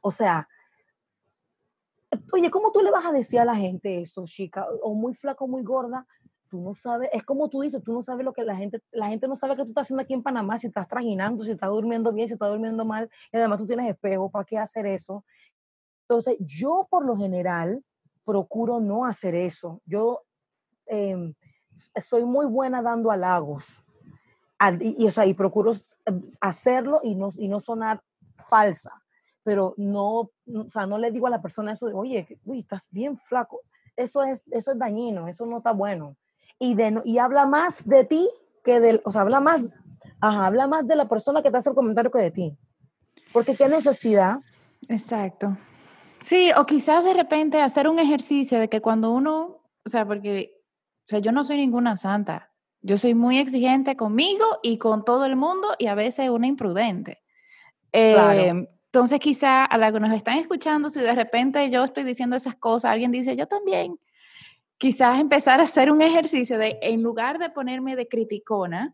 O 0.01 0.11
sea, 0.11 0.47
Oye, 2.31 2.51
¿cómo 2.51 2.71
tú 2.71 2.81
le 2.81 2.91
vas 2.91 3.05
a 3.05 3.11
decir 3.11 3.39
a 3.39 3.45
la 3.45 3.55
gente 3.55 4.01
eso, 4.01 4.23
chica? 4.25 4.67
O 4.83 4.93
muy 4.93 5.13
flaca 5.13 5.43
o 5.43 5.47
muy 5.47 5.63
gorda. 5.63 6.05
Tú 6.53 6.61
no 6.61 6.75
sabes, 6.75 7.09
es 7.11 7.23
como 7.23 7.49
tú 7.49 7.61
dices, 7.61 7.81
tú 7.81 7.91
no 7.93 8.03
sabes 8.03 8.23
lo 8.23 8.31
que 8.31 8.43
la 8.43 8.55
gente, 8.55 8.79
la 8.91 9.07
gente 9.07 9.27
no 9.27 9.35
sabe 9.35 9.55
qué 9.55 9.63
tú 9.63 9.69
estás 9.69 9.87
haciendo 9.87 10.03
aquí 10.03 10.13
en 10.13 10.21
Panamá, 10.21 10.59
si 10.59 10.67
estás 10.67 10.87
trajinando, 10.87 11.43
si 11.43 11.49
estás 11.49 11.71
durmiendo 11.71 12.13
bien, 12.13 12.27
si 12.27 12.35
estás 12.35 12.49
durmiendo 12.49 12.85
mal, 12.85 13.09
y 13.31 13.37
además 13.37 13.59
tú 13.59 13.65
tienes 13.65 13.89
espejo, 13.89 14.29
¿para 14.29 14.45
qué 14.45 14.59
hacer 14.59 14.85
eso? 14.85 15.25
Entonces, 16.03 16.37
yo 16.41 16.87
por 16.91 17.07
lo 17.07 17.17
general 17.17 17.83
procuro 18.23 18.79
no 18.79 19.03
hacer 19.03 19.33
eso. 19.33 19.81
Yo 19.87 20.21
em, 20.85 21.33
soy 21.99 22.23
muy 22.23 22.45
buena 22.45 22.83
dando 22.83 23.09
halagos. 23.09 23.81
y, 24.79 25.03
y, 25.03 25.07
o 25.07 25.11
sea, 25.11 25.25
y 25.25 25.33
procuro 25.33 25.71
hacerlo 26.39 26.99
y 27.01 27.15
no, 27.15 27.29
y 27.35 27.47
no 27.47 27.59
sonar 27.59 28.03
falsa 28.35 28.91
pero 29.41 29.73
no, 29.75 30.19
o 30.21 30.69
sea, 30.69 30.85
no 30.85 30.97
le 30.97 31.11
digo 31.11 31.27
a 31.27 31.31
la 31.31 31.41
persona 31.41 31.73
eso 31.73 31.87
de, 31.87 31.93
oye, 31.93 32.39
uy, 32.45 32.59
estás 32.59 32.87
bien 32.91 33.17
flaco. 33.17 33.61
Eso 33.95 34.23
es, 34.23 34.43
eso 34.51 34.71
es 34.71 34.79
dañino, 34.79 35.27
eso 35.27 35.45
no 35.45 35.57
está 35.57 35.73
bueno. 35.73 36.15
Y, 36.63 36.75
de, 36.75 37.01
y 37.03 37.17
habla 37.17 37.45
más 37.45 37.85
de 37.89 38.05
ti 38.05 38.29
que 38.63 38.79
del, 38.79 39.01
o 39.03 39.11
sea, 39.11 39.23
habla 39.23 39.41
más, 39.41 39.65
ajá, 40.21 40.45
habla 40.45 40.65
más 40.65 40.87
de 40.87 40.95
la 40.95 41.09
persona 41.09 41.41
que 41.41 41.51
te 41.51 41.57
hace 41.57 41.69
el 41.69 41.75
comentario 41.75 42.09
que 42.09 42.19
de 42.19 42.31
ti. 42.31 42.57
Porque 43.33 43.55
qué 43.55 43.67
necesidad. 43.67 44.37
Exacto. 44.87 45.57
Sí, 46.21 46.51
o 46.55 46.65
quizás 46.65 47.03
de 47.03 47.13
repente 47.13 47.59
hacer 47.59 47.89
un 47.89 47.99
ejercicio 47.99 48.59
de 48.59 48.69
que 48.69 48.79
cuando 48.79 49.11
uno, 49.11 49.61
o 49.85 49.89
sea, 49.89 50.05
porque, 50.05 50.61
o 50.99 51.07
sea, 51.07 51.19
yo 51.19 51.33
no 51.33 51.43
soy 51.43 51.57
ninguna 51.57 51.97
santa. 51.97 52.49
Yo 52.81 52.95
soy 52.95 53.13
muy 53.13 53.39
exigente 53.39 53.97
conmigo 53.97 54.45
y 54.61 54.77
con 54.77 55.03
todo 55.03 55.25
el 55.25 55.35
mundo 55.35 55.75
y 55.77 55.87
a 55.87 55.95
veces 55.95 56.29
una 56.29 56.47
imprudente. 56.47 57.21
claro. 57.91 58.39
Em, 58.39 58.67
entonces, 58.85 59.19
quizá 59.19 59.65
a 59.65 59.77
la 59.79 59.91
que 59.91 59.99
nos 59.99 60.13
están 60.13 60.37
escuchando, 60.37 60.89
si 60.89 61.01
de 61.01 61.15
repente 61.15 61.69
yo 61.71 61.83
estoy 61.83 62.03
diciendo 62.03 62.35
esas 62.35 62.55
cosas, 62.55 62.91
alguien 62.91 63.09
dice, 63.09 63.35
yo 63.35 63.47
también, 63.47 63.97
quizás 64.83 65.17
empezar 65.17 65.61
a 65.61 65.63
hacer 65.63 65.89
un 65.89 66.01
ejercicio 66.01 66.57
de, 66.57 66.77
en 66.81 67.01
lugar 67.01 67.39
de 67.39 67.49
ponerme 67.49 67.95
de 67.95 68.05
criticona, 68.05 68.93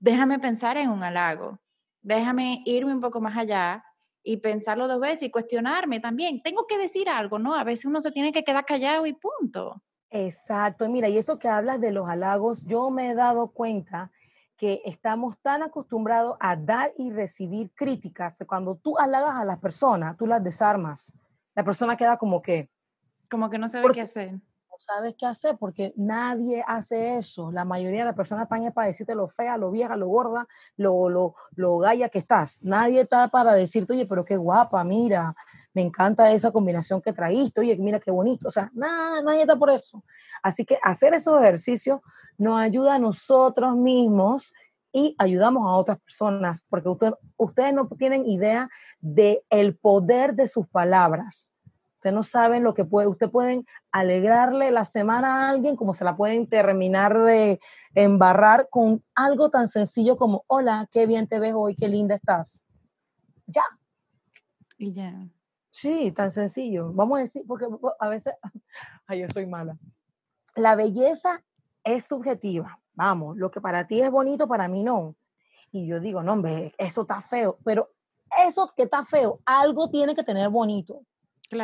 déjame 0.00 0.40
pensar 0.40 0.76
en 0.76 0.90
un 0.90 1.04
halago, 1.04 1.60
déjame 2.02 2.62
irme 2.64 2.92
un 2.92 3.00
poco 3.00 3.20
más 3.20 3.38
allá 3.38 3.84
y 4.20 4.38
pensarlo 4.38 4.88
dos 4.88 4.98
veces 4.98 5.22
y 5.22 5.30
cuestionarme 5.30 6.00
también. 6.00 6.42
Tengo 6.42 6.66
que 6.66 6.76
decir 6.76 7.08
algo, 7.08 7.38
¿no? 7.38 7.54
A 7.54 7.62
veces 7.62 7.84
uno 7.84 8.02
se 8.02 8.10
tiene 8.10 8.32
que 8.32 8.42
quedar 8.42 8.64
callado 8.64 9.06
y 9.06 9.12
punto. 9.12 9.80
Exacto, 10.10 10.88
mira, 10.88 11.08
y 11.08 11.18
eso 11.18 11.38
que 11.38 11.46
hablas 11.46 11.80
de 11.80 11.92
los 11.92 12.08
halagos, 12.08 12.66
yo 12.66 12.90
me 12.90 13.10
he 13.10 13.14
dado 13.14 13.52
cuenta 13.52 14.10
que 14.56 14.82
estamos 14.84 15.38
tan 15.38 15.62
acostumbrados 15.62 16.36
a 16.40 16.56
dar 16.56 16.92
y 16.98 17.12
recibir 17.12 17.70
críticas, 17.76 18.42
cuando 18.44 18.74
tú 18.74 18.98
halagas 18.98 19.36
a 19.36 19.44
las 19.44 19.58
personas, 19.58 20.16
tú 20.16 20.26
las 20.26 20.42
desarmas. 20.42 21.14
La 21.54 21.62
persona 21.62 21.96
queda 21.96 22.16
como 22.16 22.42
que... 22.42 22.68
Como 23.30 23.48
que 23.50 23.58
no 23.58 23.68
sabe 23.68 23.88
qué 23.92 24.00
hacer. 24.00 24.40
Sabes 24.80 25.16
qué 25.18 25.26
hacer 25.26 25.56
porque 25.58 25.92
nadie 25.96 26.62
hace 26.64 27.18
eso. 27.18 27.50
La 27.50 27.64
mayoría 27.64 27.98
de 28.00 28.04
las 28.04 28.14
personas 28.14 28.44
están 28.44 28.72
para 28.72 28.86
decirte 28.86 29.12
lo 29.16 29.26
fea, 29.26 29.58
lo 29.58 29.72
vieja, 29.72 29.96
lo 29.96 30.06
gorda, 30.06 30.46
lo, 30.76 31.08
lo, 31.08 31.34
lo 31.56 31.78
gaya 31.78 32.08
que 32.08 32.18
estás. 32.18 32.62
Nadie 32.62 33.00
está 33.00 33.26
para 33.26 33.54
decirte, 33.54 33.94
oye, 33.94 34.06
pero 34.06 34.24
qué 34.24 34.36
guapa, 34.36 34.84
mira, 34.84 35.34
me 35.74 35.82
encanta 35.82 36.30
esa 36.30 36.52
combinación 36.52 37.02
que 37.02 37.12
traíste, 37.12 37.60
oye, 37.60 37.76
mira 37.76 37.98
qué 37.98 38.12
bonito, 38.12 38.46
o 38.46 38.50
sea, 38.52 38.70
nada, 38.72 39.20
nadie 39.20 39.40
está 39.40 39.56
por 39.56 39.70
eso. 39.70 40.04
Así 40.44 40.64
que 40.64 40.78
hacer 40.84 41.12
esos 41.12 41.40
ejercicios 41.42 41.98
nos 42.36 42.60
ayuda 42.60 42.94
a 42.94 42.98
nosotros 43.00 43.76
mismos 43.76 44.52
y 44.92 45.16
ayudamos 45.18 45.66
a 45.66 45.76
otras 45.76 45.98
personas, 45.98 46.64
porque 46.68 46.88
ustedes 47.36 47.74
no 47.74 47.88
tienen 47.98 48.28
idea 48.28 48.70
del 49.00 49.40
el 49.50 49.76
poder 49.76 50.34
de 50.34 50.46
sus 50.46 50.68
palabras. 50.68 51.50
Ustedes 51.98 52.14
no 52.14 52.22
saben 52.22 52.62
lo 52.62 52.74
que 52.74 52.84
puede, 52.84 53.08
ustedes 53.08 53.32
pueden 53.32 53.66
alegrarle 53.90 54.70
la 54.70 54.84
semana 54.84 55.48
a 55.48 55.50
alguien 55.50 55.74
como 55.74 55.92
se 55.92 56.04
la 56.04 56.16
pueden 56.16 56.46
terminar 56.46 57.18
de 57.18 57.58
embarrar 57.92 58.68
con 58.70 59.02
algo 59.16 59.50
tan 59.50 59.66
sencillo 59.66 60.16
como, 60.16 60.44
hola, 60.46 60.86
qué 60.92 61.06
bien 61.06 61.26
te 61.26 61.40
ves 61.40 61.54
hoy, 61.56 61.74
qué 61.74 61.88
linda 61.88 62.14
estás. 62.14 62.64
Ya. 63.46 63.64
Y 64.76 64.92
ya. 64.92 65.18
Sí, 65.70 66.12
tan 66.12 66.30
sencillo. 66.30 66.92
Vamos 66.92 67.16
a 67.18 67.20
decir, 67.22 67.42
porque 67.48 67.66
a 67.98 68.08
veces, 68.08 68.32
ay, 69.08 69.22
yo 69.22 69.28
soy 69.28 69.46
mala. 69.46 69.76
La 70.54 70.76
belleza 70.76 71.42
es 71.82 72.04
subjetiva. 72.04 72.80
Vamos, 72.94 73.36
lo 73.36 73.50
que 73.50 73.60
para 73.60 73.88
ti 73.88 74.00
es 74.00 74.10
bonito, 74.12 74.46
para 74.46 74.68
mí 74.68 74.84
no. 74.84 75.16
Y 75.72 75.88
yo 75.88 75.98
digo, 75.98 76.22
no, 76.22 76.34
hombre, 76.34 76.72
eso 76.78 77.02
está 77.02 77.20
feo, 77.20 77.58
pero 77.64 77.90
eso 78.46 78.72
que 78.76 78.84
está 78.84 79.04
feo, 79.04 79.40
algo 79.44 79.90
tiene 79.90 80.14
que 80.14 80.22
tener 80.22 80.48
bonito. 80.48 81.02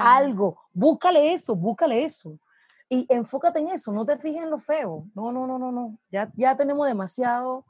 Algo. 0.01 0.59
Búscale 0.73 1.33
eso, 1.33 1.55
búscale 1.55 2.05
eso. 2.05 2.39
Y 2.89 3.07
enfócate 3.09 3.61
en 3.61 3.69
eso, 3.69 3.93
no 3.93 4.05
te 4.05 4.19
fijes 4.19 4.43
en 4.43 4.51
lo 4.51 4.59
feo. 4.59 5.07
No, 5.15 5.33
no, 5.33 5.47
no, 5.47 5.59
no, 5.59 5.73
no. 5.73 5.99
Ya, 6.11 6.31
ya 6.37 6.57
tenemos 6.57 6.87
demasiado, 6.87 7.65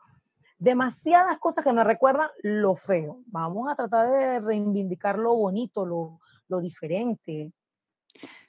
demasiadas 0.59 1.39
cosas 1.39 1.65
que 1.65 1.73
nos 1.73 1.85
recuerdan 1.85 2.29
lo 2.43 2.75
feo. 2.75 3.21
Vamos 3.27 3.69
a 3.71 3.77
tratar 3.77 4.11
de 4.11 4.41
reivindicar 4.41 5.19
lo 5.19 5.35
bonito, 5.35 5.87
lo, 5.87 6.21
lo 6.49 6.61
diferente. 6.61 7.53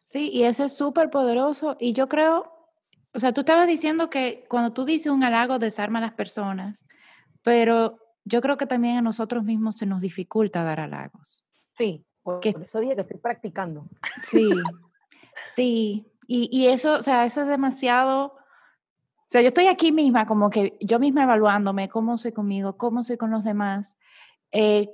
Sí, 0.04 0.30
y 0.32 0.44
eso 0.44 0.64
es 0.64 0.74
súper 0.74 1.10
poderoso. 1.10 1.78
Y 1.80 1.94
yo 1.94 2.08
creo, 2.08 2.52
o 3.14 3.20
sea, 3.20 3.34
tú 3.34 3.42
estabas 3.42 3.68
diciendo 3.68 4.10
que 4.10 4.46
cuando 4.50 4.74
tú 4.74 4.86
dices 4.86 5.12
un 5.12 5.24
halago 5.24 5.60
desarma 5.60 6.00
a 6.00 6.04
las 6.04 6.14
personas, 6.14 6.86
pero 7.42 8.00
yo 8.24 8.42
creo 8.42 8.58
que 8.58 8.68
también 8.68 8.98
a 8.98 9.02
nosotros 9.02 9.44
mismos 9.44 9.78
se 9.78 9.86
nos 9.86 10.02
dificulta 10.02 10.64
dar 10.64 10.80
halagos. 10.80 11.46
Sí, 11.78 12.05
por, 12.26 12.42
eso 12.44 12.80
dije 12.80 12.96
que 12.96 13.02
estoy 13.02 13.20
practicando. 13.20 13.86
Sí, 14.24 14.50
sí. 15.56 16.12
Y, 16.28 16.50
y, 16.52 16.70
eso, 16.70 16.94
o 16.94 17.02
sea, 17.04 17.24
eso 17.24 17.42
es 17.42 17.48
demasiado. 17.48 18.34
O 18.34 19.28
sea, 19.28 19.42
yo 19.42 19.50
estoy 19.50 19.68
aquí 19.68 19.92
misma, 19.92 20.26
como 20.26 20.50
que 20.50 20.76
yo 20.82 20.98
misma 20.98 21.22
evaluándome 21.22 21.88
cómo 21.88 22.18
soy 22.18 22.32
conmigo, 22.32 22.78
cómo 22.78 23.04
soy 23.04 23.18
con 23.18 23.30
los 23.30 23.44
demás. 23.44 23.96
Eh, 24.52 24.90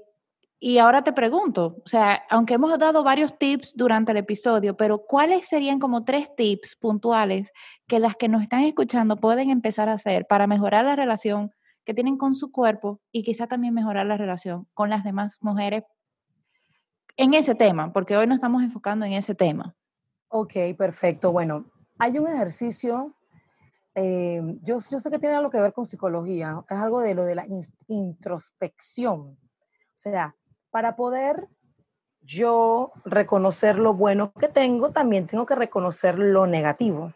y 0.59 0.77
ahora 0.77 1.05
te 1.05 1.13
pregunto, 1.13 1.77
o 1.85 1.87
sea, 1.87 2.21
aunque 2.29 2.55
hemos 2.55 2.77
dado 2.77 3.01
varios 3.01 3.37
tips 3.37 3.77
durante 3.77 4.11
el 4.11 4.17
episodio, 4.17 4.75
pero 4.75 5.05
¿cuáles 5.07 5.47
serían 5.47 5.79
como 5.79 6.03
tres 6.03 6.35
tips 6.35 6.75
puntuales 6.75 7.53
que 7.87 7.99
las 7.99 8.17
que 8.17 8.27
nos 8.27 8.41
están 8.41 8.63
escuchando 8.63 9.15
pueden 9.15 9.51
empezar 9.51 9.87
a 9.87 9.93
hacer 9.93 10.27
para 10.27 10.47
mejorar 10.47 10.83
la 10.83 10.97
relación 10.97 11.51
que 11.85 11.93
tienen 11.93 12.17
con 12.17 12.35
su 12.35 12.51
cuerpo 12.51 12.99
y 13.13 13.23
quizá 13.23 13.47
también 13.47 13.73
mejorar 13.73 14.05
la 14.05 14.17
relación 14.17 14.67
con 14.73 14.89
las 14.89 15.05
demás 15.05 15.37
mujeres 15.39 15.83
en 17.17 17.33
ese 17.33 17.55
tema, 17.55 17.91
porque 17.91 18.17
hoy 18.17 18.27
nos 18.27 18.35
estamos 18.35 18.63
enfocando 18.63 19.05
en 19.05 19.13
ese 19.13 19.35
tema. 19.35 19.75
Ok, 20.29 20.53
perfecto. 20.77 21.31
Bueno, 21.31 21.65
hay 21.99 22.17
un 22.17 22.27
ejercicio, 22.27 23.13
eh, 23.95 24.41
yo, 24.63 24.79
sé 24.79 25.09
que 25.09 25.19
tiene 25.19 25.35
algo 25.35 25.49
que 25.49 25.59
ver 25.59 25.73
con 25.73 25.85
psicología, 25.85 26.63
es 26.69 26.77
algo 26.77 27.01
de 27.01 27.13
lo 27.13 27.23
de 27.25 27.35
la 27.35 27.45
introspección. 27.87 29.19
O 29.21 29.37
sea, 29.95 30.35
para 30.69 30.95
poder 30.95 31.47
yo 32.21 32.91
reconocer 33.03 33.77
lo 33.77 33.93
bueno 33.93 34.31
que 34.33 34.47
tengo, 34.47 34.91
también 34.91 35.27
tengo 35.27 35.45
que 35.45 35.55
reconocer 35.55 36.17
lo 36.17 36.47
negativo. 36.47 37.13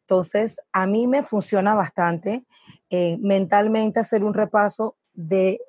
Entonces, 0.00 0.60
a 0.72 0.86
mí 0.86 1.06
me 1.06 1.22
funciona 1.22 1.74
bastante 1.74 2.44
eh, 2.90 3.18
mentalmente 3.20 4.00
hacer 4.00 4.24
un 4.24 4.34
repaso 4.34 4.96
de 5.12 5.60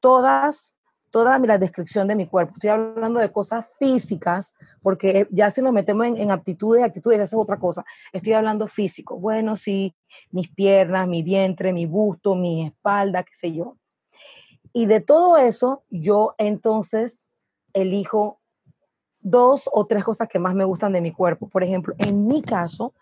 todas 0.00 0.77
toda 1.10 1.38
la 1.38 1.58
descripción 1.58 2.08
de 2.08 2.16
mi 2.16 2.26
cuerpo. 2.26 2.54
Estoy 2.54 2.70
hablando 2.70 3.20
de 3.20 3.32
cosas 3.32 3.66
físicas, 3.78 4.54
porque 4.82 5.26
ya 5.30 5.50
si 5.50 5.62
nos 5.62 5.72
metemos 5.72 6.06
en, 6.06 6.30
aptitudes 6.30 6.80
y 6.80 6.84
actitudes, 6.84 7.18
eso 7.20 7.36
es 7.36 7.42
otra 7.42 7.58
cosa. 7.58 7.84
Estoy 8.12 8.34
hablando 8.34 8.66
físico. 8.66 9.18
Bueno, 9.18 9.56
sí, 9.56 9.94
mis 10.30 10.48
piernas, 10.48 11.08
mi 11.08 11.22
vientre, 11.22 11.72
mi 11.72 11.86
busto, 11.86 12.34
mi 12.34 12.66
espalda, 12.66 13.22
qué 13.22 13.34
sé 13.34 13.52
yo. 13.52 13.76
Y 14.72 14.86
de 14.86 15.00
todo 15.00 15.38
eso, 15.38 15.84
yo 15.90 16.34
entonces 16.38 17.28
elijo 17.72 18.40
dos 19.20 19.68
o 19.72 19.86
tres 19.86 20.04
cosas 20.04 20.28
que 20.28 20.38
más 20.38 20.54
me 20.54 20.64
gustan 20.64 20.92
de 20.92 21.00
mi 21.00 21.12
cuerpo. 21.12 21.48
Por 21.48 21.64
ejemplo, 21.64 21.94
en 21.98 22.26
mi 22.26 22.42
caso, 22.42 22.92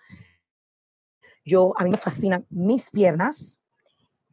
yo, 1.44 1.72
a 1.76 1.84
mí 1.84 1.90
me 1.90 1.96
fascinan 1.96 2.46
mis 2.50 2.90
piernas, 2.90 3.60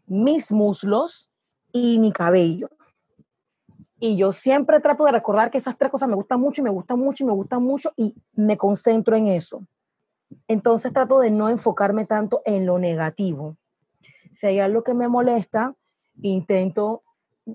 mis 0.05 0.51
muslos 0.51 1.29
y 1.71 1.99
mi 1.99 2.12
cabello. 2.12 2.69
Y 3.99 4.17
yo 4.17 4.32
siempre 4.32 4.79
trato 4.79 5.06
de 5.06 5.12
recordar 5.12 5.51
que 5.51 5.58
esas 5.58 5.77
tres 5.77 5.91
cosas 5.91 6.10
me 6.10 6.15
gustan 6.15 6.39
mucho 6.39 6.62
y 6.62 6.63
me 6.63 6.69
gustan 6.69 6.99
mucho 6.99 7.23
y 7.23 7.27
me 7.27 7.34
gustan 7.34 7.63
mucho 7.63 7.93
y 7.95 8.15
me 8.34 8.58
concentro 8.58 9.15
en 9.15 9.27
eso. 9.27 9.65
Entonces 10.47 10.91
trato 10.91 11.19
de 11.19 11.29
no 11.32 11.49
enfocarme 11.49 12.06
tanto 12.06 12.41
en 12.45 12.65
lo 12.65 12.79
negativo. 12.79 13.56
Si 14.32 14.47
hay 14.47 14.60
algo 14.60 14.84
que 14.84 14.93
me 14.93 15.08
molesta, 15.08 15.75
intento 16.21 17.03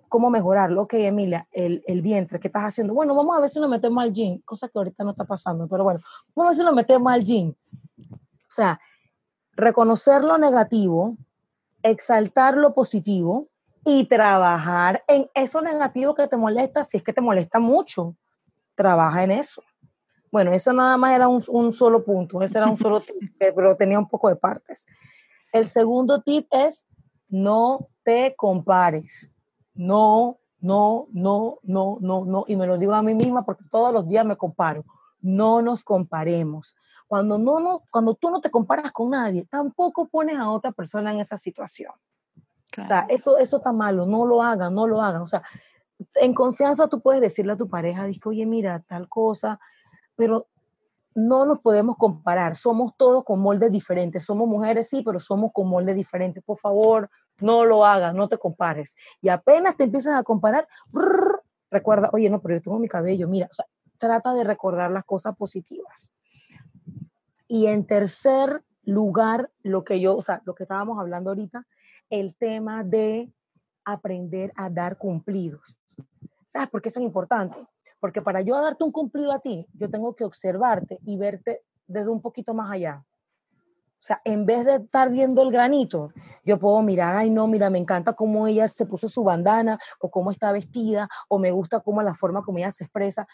cómo 0.09 0.31
mejorarlo. 0.31 0.83
Ok, 0.83 0.95
Emilia, 0.95 1.49
el, 1.53 1.83
el, 1.87 2.03
vientre, 2.03 2.39
¿qué 2.39 2.49
estás 2.49 2.65
haciendo? 2.65 2.95
Bueno, 2.95 3.15
vamos 3.15 3.37
a 3.37 3.41
ver 3.41 3.49
si 3.49 3.61
nos 3.61 3.71
metemos 3.71 4.03
al 4.03 4.13
gym, 4.13 4.41
cosa 4.45 4.69
que 4.69 4.79
ahorita 4.79 5.05
no 5.05 5.11
está 5.11 5.25
pasando, 5.25 5.67
pero 5.67 5.85
bueno, 5.85 6.01
vamos 6.35 6.47
a 6.47 6.51
ver 6.51 6.59
si 6.59 6.65
nos 6.65 6.75
metemos 6.75 7.13
al 7.13 7.25
gym. 7.25 7.55
O 8.01 8.51
sea, 8.51 8.81
reconocer 9.53 10.23
lo 10.23 10.39
negativo, 10.39 11.17
exaltar 11.83 12.57
lo 12.57 12.75
positivo 12.75 13.48
y 13.85 14.05
trabajar 14.05 15.03
en 15.09 15.31
eso 15.35 15.61
negativo 15.61 16.15
que 16.15 16.27
te 16.29 16.37
molesta, 16.37 16.85
si 16.85 16.99
es 16.99 17.03
que 17.03 17.13
te 17.13 17.21
molesta 17.21 17.59
mucho, 17.59 18.17
trabaja 18.75 19.25
en 19.25 19.33
eso. 19.33 19.63
Bueno, 20.31 20.53
eso 20.53 20.73
nada 20.73 20.97
más 20.97 21.15
era 21.15 21.29
un, 21.29 21.43
un 21.49 21.73
solo 21.73 22.05
punto, 22.05 22.43
ese 22.43 22.59
era 22.59 22.69
un 22.69 22.77
solo 22.77 23.01
tip, 23.01 23.17
pero 23.39 23.77
tenía 23.77 23.99
un 23.99 24.09
poco 24.09 24.29
de 24.29 24.37
partes. 24.37 24.87
El 25.53 25.69
segundo 25.69 26.23
tip 26.23 26.47
es 26.51 26.87
no 27.29 27.89
te 28.03 28.35
compares. 28.37 29.31
No, 29.75 30.39
no, 30.61 31.07
no, 31.13 31.59
no, 31.63 31.99
no, 32.01 32.25
no. 32.25 32.45
Y 32.49 32.57
me 32.57 32.67
lo 32.67 32.79
digo 32.79 32.95
a 32.95 33.03
mí 33.03 33.15
misma 33.15 33.45
porque 33.45 33.65
todos 33.71 33.93
los 33.93 34.07
días 34.07 34.25
me 34.25 34.37
comparo. 34.37 34.85
No 35.21 35.63
nos 35.63 35.85
comparemos. 35.85 36.77
Cuando, 37.07 37.39
no, 37.39 37.61
no, 37.61 37.83
cuando 37.91 38.15
tú 38.15 38.31
no 38.31 38.41
te 38.41 38.51
comparas 38.51 38.93
con 38.93 39.11
nadie, 39.11 39.45
tampoco 39.45 40.07
pones 40.09 40.37
a 40.37 40.51
otra 40.51 40.73
persona 40.73 41.13
en 41.13 41.21
esa 41.21 41.37
situación. 41.37 41.93
O 42.77 42.85
sea, 42.85 43.07
eso, 43.09 43.39
eso 43.39 43.59
está 43.59 43.73
malo, 43.73 44.07
no 44.07 44.27
lo 44.27 44.43
hagan, 44.43 44.75
no 44.75 44.87
lo 44.87 45.01
hagan. 45.01 45.23
O 45.23 45.27
sea, 45.27 45.43
en 46.17 46.35
confianza 46.35 46.89
tú 46.89 47.01
puedes 47.01 47.21
decirle 47.21 47.53
a 47.53 47.57
tu 47.57 47.69
pareja, 47.69 48.05
dice, 48.05 48.21
oye, 48.25 48.47
mira, 48.47 48.85
tal 48.87 49.09
cosa, 49.09 49.59
pero 50.17 50.49
no 51.15 51.45
nos 51.45 51.59
podemos 51.61 51.97
comparar, 51.97 52.55
somos 52.55 52.93
todos 52.97 53.25
con 53.25 53.41
moldes 53.41 53.73
diferentes, 53.73 54.25
somos 54.25 54.47
mujeres, 54.47 54.89
sí, 54.89 55.03
pero 55.05 55.19
somos 55.19 55.51
con 55.53 55.69
moldes 55.69 55.97
diferentes. 55.97 56.45
Por 56.45 56.59
favor, 56.59 57.11
no 57.41 57.65
lo 57.65 57.85
hagas, 57.85 58.15
no 58.15 58.29
te 58.29 58.39
compares. 58.39 58.95
Y 59.21 59.29
apenas 59.29 59.77
te 59.77 59.85
empiezas 59.85 60.15
a 60.15 60.23
comparar, 60.23 60.69
recuerda, 61.71 62.11
oye, 62.13 62.31
no, 62.31 62.41
pero 62.41 62.55
yo 62.55 62.63
tengo 62.63 62.79
mi 62.79 62.89
cabello, 62.89 63.29
mira, 63.29 63.49
o 63.51 63.55
sea, 63.55 63.67
trata 63.99 64.33
de 64.35 64.45
recordar 64.45 64.91
las 64.91 65.05
cosas 65.05 65.35
positivas. 65.37 66.11
Y 67.49 67.67
en 67.67 67.87
tercer 67.87 68.63
lugar, 68.85 69.51
lo 69.63 69.85
que 69.85 70.01
yo, 70.01 70.17
o 70.17 70.23
sea, 70.23 70.41
lo 70.45 70.55
que 70.55 70.65
estábamos 70.65 70.99
hablando 71.01 71.31
ahorita, 71.31 71.67
el 72.11 72.35
tema 72.35 72.85
de 72.85 73.33
aprender 73.85 74.53
a 74.57 74.69
dar 74.69 74.99
cumplidos. 74.99 75.79
¿Sabes 76.45 76.69
por 76.69 76.83
qué 76.83 76.89
eso 76.89 77.01
es 77.01 77.07
importante? 77.07 77.57
Porque 78.01 78.23
para 78.23 78.41
yo 78.43 78.61
darte 78.61 78.85
un 78.85 78.93
cumplido 78.93 79.33
a 79.33 79.41
ti, 79.41 79.67
yo 79.75 79.91
tengo 79.91 80.15
que 80.15 80.25
observarte 80.25 80.99
y 81.05 81.17
verte 81.17 81.63
desde 81.87 82.11
un 82.11 82.21
poquito 82.21 82.55
más 82.55 82.71
allá. 82.71 83.05
O 84.01 84.05
sea, 84.09 84.21
en 84.25 84.47
vez 84.47 84.65
de 84.65 84.77
estar 84.77 85.11
viendo 85.11 85.43
el 85.43 85.51
granito, 85.51 86.13
yo 86.45 86.59
puedo 86.59 86.81
mirar, 86.83 87.17
ay 87.17 87.31
no, 87.31 87.49
mira, 87.49 87.69
me 87.69 87.79
encanta 87.79 88.13
cómo 88.13 88.47
ella 88.47 88.69
se 88.69 88.87
puso 88.87 89.09
su 89.09 89.25
bandana 89.25 89.79
o 90.01 90.11
cómo 90.11 90.31
está 90.31 90.53
vestida 90.53 91.09
o 91.29 91.39
me 91.39 91.51
gusta 91.51 91.81
cómo 91.81 92.01
la 92.03 92.15
forma 92.15 92.43
como 92.43 92.59
ella 92.59 92.71
se 92.71 92.85
expresa. 92.85 93.27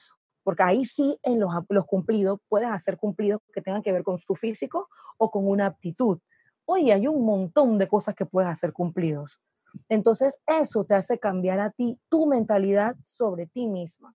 Porque 0.42 0.62
ahí 0.62 0.84
sí, 0.84 1.18
en 1.22 1.38
los, 1.38 1.52
los 1.68 1.84
cumplidos, 1.84 2.38
puedes 2.48 2.70
hacer 2.70 2.96
cumplidos 2.96 3.40
que 3.52 3.60
tengan 3.60 3.82
que 3.82 3.92
ver 3.92 4.02
con 4.02 4.18
tu 4.18 4.34
físico 4.34 4.88
o 5.18 5.30
con 5.30 5.46
una 5.46 5.66
aptitud 5.66 6.18
oye, 6.66 6.92
hay 6.92 7.06
un 7.06 7.24
montón 7.24 7.78
de 7.78 7.88
cosas 7.88 8.14
que 8.14 8.26
puedes 8.26 8.50
hacer 8.50 8.72
cumplidos. 8.72 9.40
Entonces, 9.88 10.40
eso 10.46 10.84
te 10.84 10.94
hace 10.94 11.18
cambiar 11.18 11.60
a 11.60 11.70
ti 11.70 11.98
tu 12.08 12.26
mentalidad 12.26 12.96
sobre 13.02 13.46
ti 13.46 13.66
misma. 13.66 14.14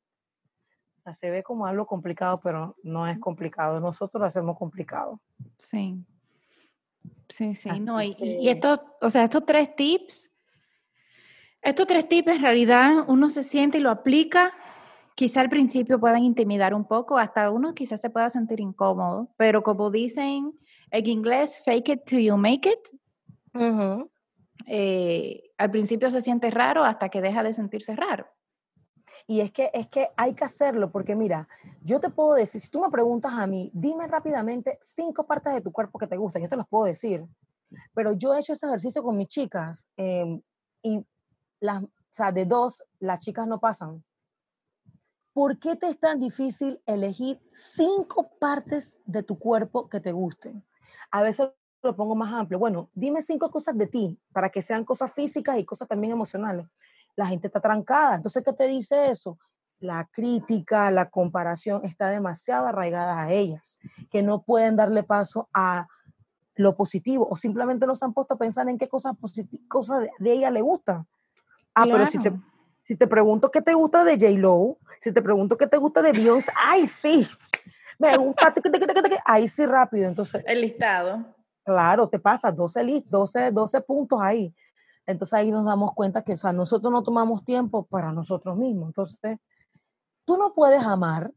se 1.13 1.29
ve 1.31 1.41
como 1.41 1.65
algo 1.65 1.87
complicado, 1.87 2.39
pero 2.39 2.75
no 2.83 3.07
es 3.07 3.17
complicado. 3.19 3.79
Nosotros 3.79 4.19
lo 4.19 4.25
hacemos 4.25 4.57
complicado. 4.57 5.19
Sí. 5.57 5.97
Sí, 7.27 7.55
sí, 7.55 7.69
no. 7.81 8.01
Y, 8.01 8.15
y 8.19 8.49
estos, 8.49 8.79
o 9.01 9.09
sea, 9.09 9.23
estos 9.23 9.45
tres 9.45 9.75
tips, 9.75 10.31
estos 11.61 11.87
tres 11.87 12.07
tips 12.07 12.27
en 12.27 12.41
realidad 12.41 13.05
uno 13.07 13.29
se 13.29 13.43
siente 13.43 13.77
y 13.77 13.81
lo 13.81 13.89
aplica 13.89 14.53
quizá 15.19 15.41
al 15.41 15.49
principio 15.49 15.99
puedan 15.99 16.23
intimidar 16.23 16.73
un 16.73 16.85
poco, 16.85 17.17
hasta 17.17 17.51
uno 17.51 17.75
quizás 17.75 17.99
se 17.99 18.09
pueda 18.09 18.29
sentir 18.29 18.61
incómodo, 18.61 19.27
pero 19.35 19.63
como 19.63 19.91
dicen 19.91 20.57
en 20.91 21.07
inglés, 21.07 21.61
fake 21.63 21.89
it 21.89 22.05
till 22.05 22.19
you 22.19 22.37
make 22.37 22.69
it. 22.69 22.89
Eh, 24.65 25.51
al 25.57 25.71
principio 25.71 26.09
se 26.09 26.21
siente 26.21 26.51
raro 26.51 26.83
hasta 26.83 27.09
que 27.09 27.21
deja 27.21 27.43
de 27.43 27.53
sentirse 27.53 27.95
raro. 27.95 28.27
Y 29.27 29.41
es 29.41 29.51
que, 29.51 29.69
es 29.73 29.87
que 29.87 30.09
hay 30.17 30.33
que 30.33 30.43
hacerlo, 30.43 30.91
porque 30.91 31.15
mira, 31.15 31.47
yo 31.81 31.99
te 31.99 32.09
puedo 32.09 32.33
decir, 32.33 32.61
si 32.61 32.69
tú 32.69 32.79
me 32.79 32.89
preguntas 32.89 33.33
a 33.33 33.47
mí, 33.47 33.71
dime 33.73 34.07
rápidamente 34.07 34.77
cinco 34.81 35.25
partes 35.25 35.53
de 35.53 35.61
tu 35.61 35.71
cuerpo 35.71 35.99
que 35.99 36.07
te 36.07 36.17
gustan, 36.17 36.41
yo 36.41 36.49
te 36.49 36.55
los 36.55 36.67
puedo 36.67 36.85
decir. 36.85 37.25
Pero 37.93 38.13
yo 38.13 38.33
he 38.33 38.39
hecho 38.39 38.53
ese 38.53 38.65
ejercicio 38.65 39.03
con 39.03 39.17
mis 39.17 39.27
chicas 39.27 39.89
em, 39.97 40.41
y 40.81 41.05
las, 41.59 41.83
o 41.83 41.89
sea, 42.09 42.31
de 42.31 42.45
dos, 42.45 42.83
las 42.99 43.19
chicas 43.19 43.47
no 43.47 43.59
pasan. 43.59 44.03
¿Por 45.33 45.59
qué 45.59 45.75
te 45.75 45.87
es 45.87 45.99
tan 45.99 46.19
difícil 46.19 46.81
elegir 46.85 47.39
cinco 47.53 48.31
partes 48.39 48.97
de 49.05 49.23
tu 49.23 49.37
cuerpo 49.37 49.87
que 49.87 49.99
te 49.99 50.11
gusten? 50.11 50.63
A 51.11 51.21
veces 51.21 51.49
lo 51.81 51.95
pongo 51.95 52.15
más 52.15 52.33
amplio. 52.33 52.59
Bueno, 52.59 52.89
dime 52.93 53.21
cinco 53.21 53.49
cosas 53.49 53.77
de 53.77 53.87
ti 53.87 54.19
para 54.33 54.49
que 54.49 54.61
sean 54.61 54.83
cosas 54.83 55.13
físicas 55.13 55.57
y 55.57 55.65
cosas 55.65 55.87
también 55.87 56.13
emocionales 56.13 56.67
la 57.19 57.27
gente 57.27 57.47
está 57.47 57.59
trancada. 57.59 58.15
Entonces, 58.15 58.43
¿qué 58.45 58.53
te 58.53 58.67
dice 58.67 59.09
eso? 59.09 59.37
La 59.79 60.07
crítica, 60.11 60.89
la 60.89 61.09
comparación 61.09 61.83
está 61.83 62.09
demasiado 62.09 62.67
arraigada 62.67 63.21
a 63.21 63.31
ellas, 63.31 63.77
que 64.09 64.23
no 64.23 64.41
pueden 64.41 64.77
darle 64.77 65.03
paso 65.03 65.49
a 65.53 65.87
lo 66.55 66.75
positivo 66.75 67.27
o 67.29 67.35
simplemente 67.35 67.85
no 67.85 67.95
se 67.95 68.05
han 68.05 68.13
puesto 68.13 68.33
a 68.33 68.37
pensar 68.37 68.67
en 68.69 68.77
qué 68.77 68.87
cosas, 68.87 69.13
cosas 69.67 70.07
de, 70.19 70.31
ella 70.31 70.49
le 70.49 70.61
gustan. 70.61 71.05
Ah, 71.73 71.85
pero 71.89 72.05
si 72.07 72.19
te, 72.19 72.33
si 72.83 72.95
te 72.95 73.07
pregunto 73.07 73.51
qué 73.51 73.61
te 73.61 73.73
gusta 73.73 74.03
de 74.03 74.13
J-Lo, 74.13 74.77
si 74.99 75.13
te 75.13 75.21
pregunto 75.21 75.57
qué 75.57 75.67
te 75.67 75.77
gusta 75.77 76.01
de 76.01 76.13
Beyoncé, 76.13 76.51
¡ay, 76.57 76.87
sí! 76.87 77.27
Me 77.99 78.17
gusta, 78.17 78.53
ahí 79.25 79.47
sí 79.47 79.65
rápido. 79.65 80.07
Entonces, 80.07 80.43
el 80.47 80.61
listado. 80.61 81.25
Claro, 81.63 82.07
te 82.07 82.17
pasa 82.17 82.51
12, 82.51 83.03
12, 83.05 83.51
12 83.51 83.81
puntos 83.81 84.19
ahí. 84.21 84.55
Entonces 85.05 85.33
ahí 85.33 85.51
nos 85.51 85.65
damos 85.65 85.93
cuenta 85.93 86.21
que, 86.21 86.33
o 86.33 86.37
sea, 86.37 86.53
nosotros 86.53 86.91
no 86.91 87.03
tomamos 87.03 87.43
tiempo 87.43 87.85
para 87.85 88.11
nosotros 88.11 88.55
mismos. 88.57 88.89
Entonces, 88.89 89.37
tú 90.23 90.37
no 90.37 90.53
puedes 90.53 90.83
amar 90.83 91.31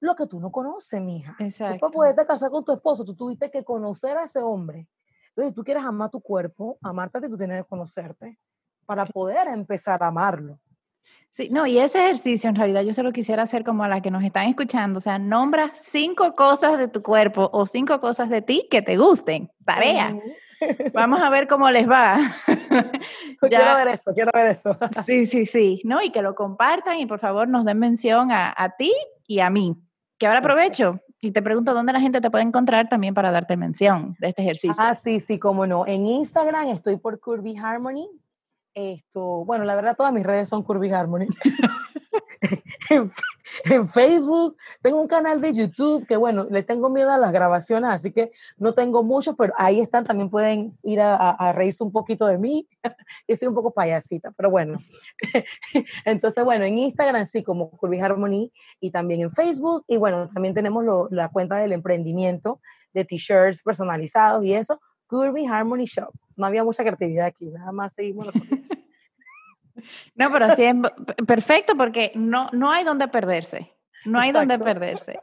lo 0.00 0.14
que 0.14 0.26
tú 0.26 0.40
no 0.40 0.50
conoces, 0.50 1.00
mija. 1.00 1.36
Exacto. 1.38 1.86
Tú 1.86 1.92
puedes 1.92 2.26
casar 2.26 2.50
con 2.50 2.64
tu 2.64 2.72
esposo, 2.72 3.04
tú 3.04 3.14
tuviste 3.14 3.50
que 3.50 3.64
conocer 3.64 4.16
a 4.16 4.24
ese 4.24 4.40
hombre. 4.40 4.88
Entonces, 5.28 5.50
si 5.50 5.54
tú 5.54 5.62
quieres 5.62 5.84
amar 5.84 6.10
tu 6.10 6.20
cuerpo, 6.20 6.78
amarte, 6.82 7.20
tú 7.28 7.36
tienes 7.36 7.62
que 7.62 7.68
conocerte 7.68 8.38
para 8.86 9.04
poder 9.06 9.48
empezar 9.48 10.02
a 10.02 10.06
amarlo. 10.08 10.58
Sí, 11.30 11.50
no, 11.50 11.66
y 11.66 11.78
ese 11.78 12.04
ejercicio 12.04 12.48
en 12.48 12.56
realidad 12.56 12.82
yo 12.82 12.92
solo 12.92 13.12
quisiera 13.12 13.42
hacer 13.42 13.62
como 13.62 13.84
a 13.84 13.88
la 13.88 14.00
que 14.00 14.10
nos 14.10 14.24
están 14.24 14.48
escuchando, 14.48 14.98
o 14.98 15.00
sea, 15.00 15.18
nombra 15.18 15.70
cinco 15.74 16.34
cosas 16.34 16.78
de 16.78 16.88
tu 16.88 17.02
cuerpo 17.02 17.50
o 17.52 17.66
cinco 17.66 18.00
cosas 18.00 18.30
de 18.30 18.42
ti 18.42 18.66
que 18.70 18.82
te 18.82 18.96
gusten, 18.96 19.50
tarea. 19.64 20.16
Vamos 20.92 21.20
a 21.20 21.30
ver 21.30 21.46
cómo 21.46 21.70
les 21.70 21.88
va. 21.88 22.18
quiero 23.40 23.74
ver 23.76 23.88
eso, 23.88 24.12
quiero 24.12 24.30
ver 24.34 24.46
eso. 24.46 24.76
sí, 25.06 25.26
sí, 25.26 25.46
sí, 25.46 25.80
¿no? 25.84 26.02
Y 26.02 26.10
que 26.10 26.22
lo 26.22 26.34
compartan 26.34 26.98
y 26.98 27.06
por 27.06 27.20
favor 27.20 27.48
nos 27.48 27.64
den 27.64 27.78
mención 27.78 28.30
a, 28.32 28.74
ti 28.76 28.92
y 29.26 29.40
a 29.40 29.50
mí. 29.50 29.76
Que 30.18 30.26
ahora 30.26 30.40
aprovecho 30.40 31.00
y 31.20 31.30
te 31.30 31.42
pregunto 31.42 31.74
dónde 31.74 31.92
la 31.92 32.00
gente 32.00 32.20
te 32.20 32.30
puede 32.30 32.44
encontrar 32.44 32.88
también 32.88 33.14
para 33.14 33.30
darte 33.30 33.56
mención 33.56 34.16
de 34.18 34.28
este 34.28 34.42
ejercicio. 34.42 34.82
Ah, 34.84 34.94
sí, 34.94 35.20
sí, 35.20 35.38
cómo 35.38 35.66
no. 35.66 35.86
En 35.86 36.06
Instagram 36.06 36.68
estoy 36.68 36.96
por 36.96 37.20
Curvy 37.20 37.56
Harmony. 37.56 38.08
Esto, 38.78 39.44
bueno, 39.44 39.64
la 39.64 39.74
verdad 39.74 39.96
todas 39.96 40.12
mis 40.12 40.24
redes 40.24 40.48
son 40.48 40.62
Curvy 40.62 40.88
Harmony. 40.92 41.26
en, 43.64 43.88
Facebook, 43.88 44.56
tengo 44.80 45.00
un 45.00 45.08
canal 45.08 45.40
de 45.40 45.52
YouTube 45.52 46.06
que 46.06 46.16
bueno, 46.16 46.46
le 46.48 46.62
tengo 46.62 46.88
miedo 46.88 47.10
a 47.10 47.18
las 47.18 47.32
grabaciones, 47.32 47.90
así 47.90 48.12
que 48.12 48.30
no 48.56 48.74
tengo 48.74 49.02
mucho, 49.02 49.34
pero 49.34 49.52
ahí 49.56 49.80
están, 49.80 50.04
también 50.04 50.30
pueden 50.30 50.78
ir 50.84 51.00
a, 51.00 51.52
reírse 51.52 51.82
un 51.82 51.90
poquito 51.90 52.24
de 52.26 52.38
mí, 52.38 52.68
y 53.26 53.34
soy 53.34 53.48
un 53.48 53.56
poco 53.56 53.72
payasita, 53.72 54.30
pero 54.30 54.48
bueno. 54.48 54.78
Entonces, 56.04 56.44
bueno, 56.44 56.64
en 56.64 56.78
Instagram 56.78 57.26
sí, 57.26 57.42
como 57.42 57.70
Curvy 57.70 57.98
Harmony, 57.98 58.52
y 58.78 58.92
también 58.92 59.22
en 59.22 59.32
Facebook, 59.32 59.82
y 59.88 59.96
bueno, 59.96 60.30
también 60.32 60.54
tenemos 60.54 60.84
la 61.10 61.30
cuenta 61.30 61.56
del 61.56 61.72
emprendimiento 61.72 62.60
de 62.94 63.04
t-shirts 63.04 63.64
personalizados 63.64 64.44
y 64.44 64.54
eso, 64.54 64.80
Curvy 65.08 65.46
Harmony 65.46 65.86
Shop. 65.86 66.12
No 66.36 66.46
había 66.46 66.62
mucha 66.62 66.84
creatividad 66.84 67.26
aquí, 67.26 67.50
nada 67.50 67.72
más 67.72 67.94
seguimos. 67.94 68.28
No, 70.14 70.30
pero 70.30 70.54
sí 70.54 70.64
es 70.64 70.76
perfecto 71.26 71.76
porque 71.76 72.12
no, 72.14 72.48
no 72.52 72.70
hay 72.70 72.84
donde 72.84 73.08
perderse. 73.08 73.74
No 74.04 74.18
hay 74.18 74.32
donde 74.32 74.58
perderse. 74.58 75.18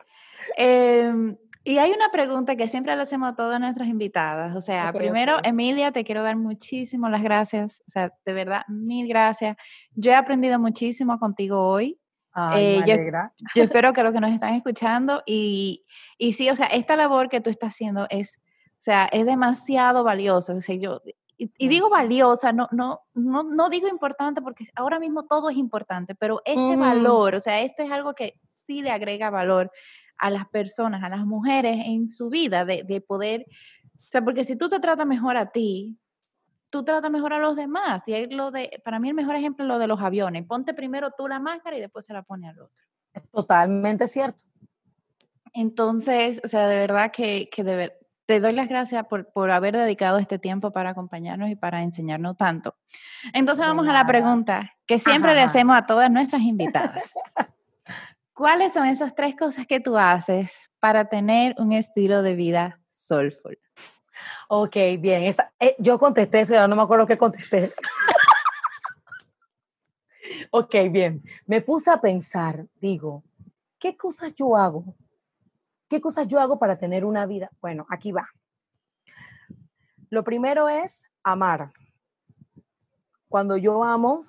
Em, 0.58 1.38
y 1.64 1.80
hay 1.80 1.92
una 1.92 2.12
pregunta 2.12 2.56
que 2.56 2.68
siempre 2.68 2.96
le 2.96 3.02
hacemos 3.02 3.30
a 3.30 3.36
todas 3.36 3.60
nuestras 3.60 3.88
invitadas. 3.88 4.56
O 4.56 4.62
sea, 4.62 4.94
primero, 4.94 5.38
Emilia, 5.44 5.92
te 5.92 6.04
quiero 6.04 6.22
dar 6.22 6.36
muchísimas 6.36 7.12
las 7.12 7.24
gracias. 7.24 7.82
O 7.88 7.90
sea, 7.90 8.14
de 8.24 8.34
verdad, 8.34 8.62
mil 8.68 9.08
gracias. 9.08 9.58
Yo 9.96 10.12
he 10.12 10.16
aprendido 10.16 10.60
muchísimo 10.60 11.18
contigo 11.18 11.68
hoy. 11.68 12.00
Ay, 12.34 12.84
eh, 12.86 13.10
yo, 13.56 13.64
espero 13.64 13.94
que 13.94 14.04
los 14.04 14.14
que 14.14 14.20
nos 14.20 14.32
están 14.32 14.54
escuchando 14.56 15.24
y, 15.26 15.86
y 16.18 16.34
sí, 16.34 16.50
o 16.50 16.56
sea, 16.56 16.68
esta 16.68 16.98
labor 16.98 17.30
que 17.30 17.40
tú 17.40 17.50
estás 17.50 17.70
haciendo 17.70 18.08
es, 18.10 18.42
o 18.74 18.82
sea, 18.82 19.06
es 19.06 19.26
demasiado 19.26 20.04
valiosa. 20.04 20.54
O 20.54 20.62
sea, 20.62 20.76
yo 20.76 21.02
y, 21.38 21.68
digo 21.68 21.90
valiosa, 21.90 22.54
no, 22.54 22.68
no, 22.72 23.02
no, 23.14 23.44
no 23.44 23.70
digo 23.70 23.88
importante 23.88 24.42
porque 24.42 24.66
ahora 24.76 25.00
mismo 25.00 25.24
todo 25.24 25.50
es 25.50 25.58
importante, 25.58 26.16
pero 26.16 26.42
este 26.46 26.78
valor, 26.78 27.36
o 27.36 27.40
sea, 27.40 27.62
esto 27.62 27.84
es 27.84 27.92
algo 27.92 28.14
que 28.14 28.40
sí 28.66 28.82
le 28.82 28.92
agrega 28.92 29.30
valor 29.30 29.72
a 30.18 30.30
las 30.30 30.48
personas, 30.48 31.04
a 31.04 31.10
las 31.10 31.26
mujeres 31.26 31.78
en 31.86 32.08
su 32.08 32.30
vida, 32.30 32.64
de, 32.64 32.84
de 32.84 33.02
poder, 33.02 33.46
o 33.96 34.12
sea, 34.12 34.24
porque 34.24 34.46
si 34.46 34.56
tú 34.56 34.70
te 34.70 34.80
tratas 34.80 35.06
mejor 35.06 35.36
a 35.36 35.52
ti, 35.52 36.00
tú 36.70 36.84
tratas 36.84 37.12
mejor 37.12 37.34
a 37.34 37.40
los 37.40 37.56
demás. 37.56 38.08
Y 38.08 38.14
es 38.14 38.32
lo 38.32 38.52
de, 38.52 38.82
para 38.84 39.00
mí 39.00 39.10
el 39.10 39.16
mejor 39.16 39.36
ejemplo 39.36 39.64
es 39.66 39.70
lo 39.70 39.80
de 39.80 39.88
los 39.88 40.02
aviones. 40.02 40.46
Ponte 40.46 40.74
primero 40.74 41.12
tú 41.18 41.28
la 41.28 41.40
máscara 41.40 41.78
y 41.78 41.82
después 41.82 42.06
se 42.06 42.14
la 42.14 42.24
pone 42.24 42.50
al 42.50 42.60
otro. 42.60 42.84
Totalmente 43.32 44.08
cierto. 44.08 44.44
Entonces, 45.54 46.42
o 46.44 46.48
sea, 46.50 46.68
de 46.68 46.76
verdad 46.76 47.12
que, 47.12 47.50
que 47.50 47.64
de, 47.64 47.94
te 48.26 48.40
doy 48.40 48.54
las 48.54 48.68
gracias 48.68 49.06
por, 49.08 49.32
por, 49.32 49.52
haber 49.52 49.76
dedicado 49.76 50.18
este 50.18 50.40
tiempo 50.40 50.72
para 50.72 50.92
acompañarnos 50.92 51.50
y 51.50 51.56
para 51.56 51.84
enseñarnos 51.84 52.38
tanto. 52.38 52.76
Entonces 53.34 53.66
vamos 53.66 53.88
a 53.88 53.94
la 53.94 54.08
pregunta 54.08 54.72
que 54.86 55.00
siempre 55.00 55.36
le 55.36 55.42
hacemos 55.42 55.76
a 55.76 55.86
todas 55.86 56.10
nuestras 56.10 56.42
invitadas. 56.42 57.14
¿Cuáles 58.34 58.74
son 58.74 58.86
esas 58.86 59.16
tres 59.16 59.36
cosas 59.36 59.66
que 59.66 59.80
tú 59.80 59.98
haces 59.98 60.54
para 60.80 61.06
tener 61.06 61.56
un 61.58 61.72
estilo 61.72 62.22
de 62.22 62.36
vida 62.36 62.80
soulful? 62.90 63.58
Ok, 64.50 64.76
bien. 65.00 65.34
Eh, 65.60 65.76
yo 65.80 65.98
contesté 65.98 66.42
eso, 66.42 66.54
ya 66.54 66.68
no 66.68 66.76
me 66.76 66.82
acuerdo 66.82 67.06
qué 67.06 67.18
contesté. 67.18 67.74
ok, 70.52 70.76
bien. 70.92 71.24
Me 71.46 71.62
puse 71.62 71.92
a 71.92 72.02
pensar, 72.02 72.66
digo, 72.76 73.24
¿qué 73.80 73.96
cosas 73.96 74.36
yo 74.36 74.56
hago 74.56 74.96
¿Qué 75.88 76.02
cosas 76.02 76.28
yo 76.28 76.40
hago 76.40 76.58
para 76.58 76.78
tener 76.78 77.06
una 77.06 77.26
vida? 77.26 77.52
Bueno, 77.62 77.86
aquí 77.90 78.12
va. 78.12 78.28
Lo 80.10 80.24
primero 80.24 80.68
es 80.68 81.10
amar. 81.24 81.74
Cuando 83.28 83.58
yo 83.58 83.84
amo, 83.84 84.26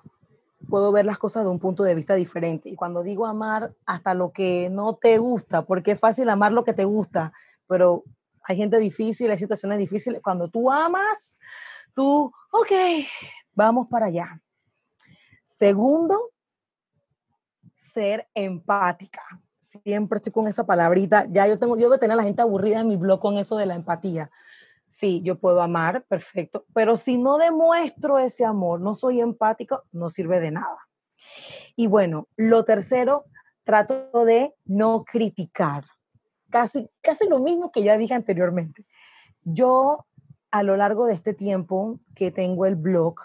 puedo 0.69 0.93
ver 0.93 1.07
las 1.07 1.19
cosas 1.19 1.45
de 1.45 1.51
un 1.51 1.59
punto 1.59 1.83
de 1.83 1.95
vista 1.95 2.15
diferente. 2.15 2.69
Y 2.69 2.77
cuando 2.77 3.03
digo 3.03 3.27
amar, 3.27 3.75
hasta 3.87 4.15
lo 4.15 4.33
que 4.33 4.69
no 4.71 4.97
te 4.97 5.19
gusta, 5.19 5.65
porque 5.65 5.93
es 5.93 6.01
fácil 6.01 6.29
amar 6.29 6.53
lo 6.53 6.65
que 6.65 6.75
te 6.75 6.85
gusta, 6.85 7.33
pero 7.67 8.05
hay 8.43 8.57
gente 8.57 8.79
difícil, 8.79 9.31
hay 9.31 9.39
situaciones 9.39 9.79
difíciles. 9.79 10.21
Cuando 10.23 10.49
tú 10.49 10.71
amas, 10.71 11.39
tú, 11.95 12.33
ok, 12.51 12.73
vamos 13.55 13.89
para 13.89 14.07
allá. 14.07 14.41
Segundo, 15.43 16.33
ser 17.75 18.29
empática 18.35 19.23
siempre 19.67 20.17
estoy 20.17 20.33
con 20.33 20.47
esa 20.47 20.65
palabrita. 20.65 21.27
Ya 21.31 21.47
yo 21.47 21.59
tengo, 21.59 21.77
yo 21.77 21.89
voy 21.89 21.97
a 21.97 22.01
tener 22.01 22.15
a 22.15 22.17
la 22.17 22.23
gente 22.23 22.43
aburrida 22.43 22.81
en 22.81 22.89
mi 22.89 22.97
blog 22.97 23.21
con 23.21 23.37
eso 23.37 23.57
de 23.57 23.67
la 23.67 23.75
empatía. 23.75 24.31
Sí, 24.89 25.21
yo 25.25 25.39
puedo 25.39 25.61
amar, 25.63 26.05
perfecto, 26.05 26.65
pero 26.73 26.97
si 26.97 27.19
no 27.19 27.39
demuestro 27.39 28.19
ese 28.19 28.45
amor, 28.45 28.81
no 28.81 28.95
soy 28.95 29.21
empático, 29.21 29.83
no 29.91 30.09
sirve 30.09 30.39
de 30.39 30.53
nada. 30.53 30.79
Y 31.75 31.89
bueno, 31.89 32.29
lo 32.37 32.65
tercero, 32.65 33.25
trato 33.65 34.25
de 34.25 34.55
no 34.65 35.05
criticar. 35.05 35.85
Casi, 36.51 36.89
casi 37.03 37.29
lo 37.29 37.41
mismo 37.41 37.73
que 37.73 37.83
ya 37.83 37.99
dije 37.99 38.15
anteriormente. 38.15 38.87
Yo, 39.43 40.07
a 40.53 40.63
lo 40.63 40.77
largo 40.77 41.07
de 41.07 41.15
este 41.15 41.35
tiempo 41.35 41.99
que 42.15 42.31
tengo 42.31 42.65
el 42.65 42.77
blog, 42.77 43.17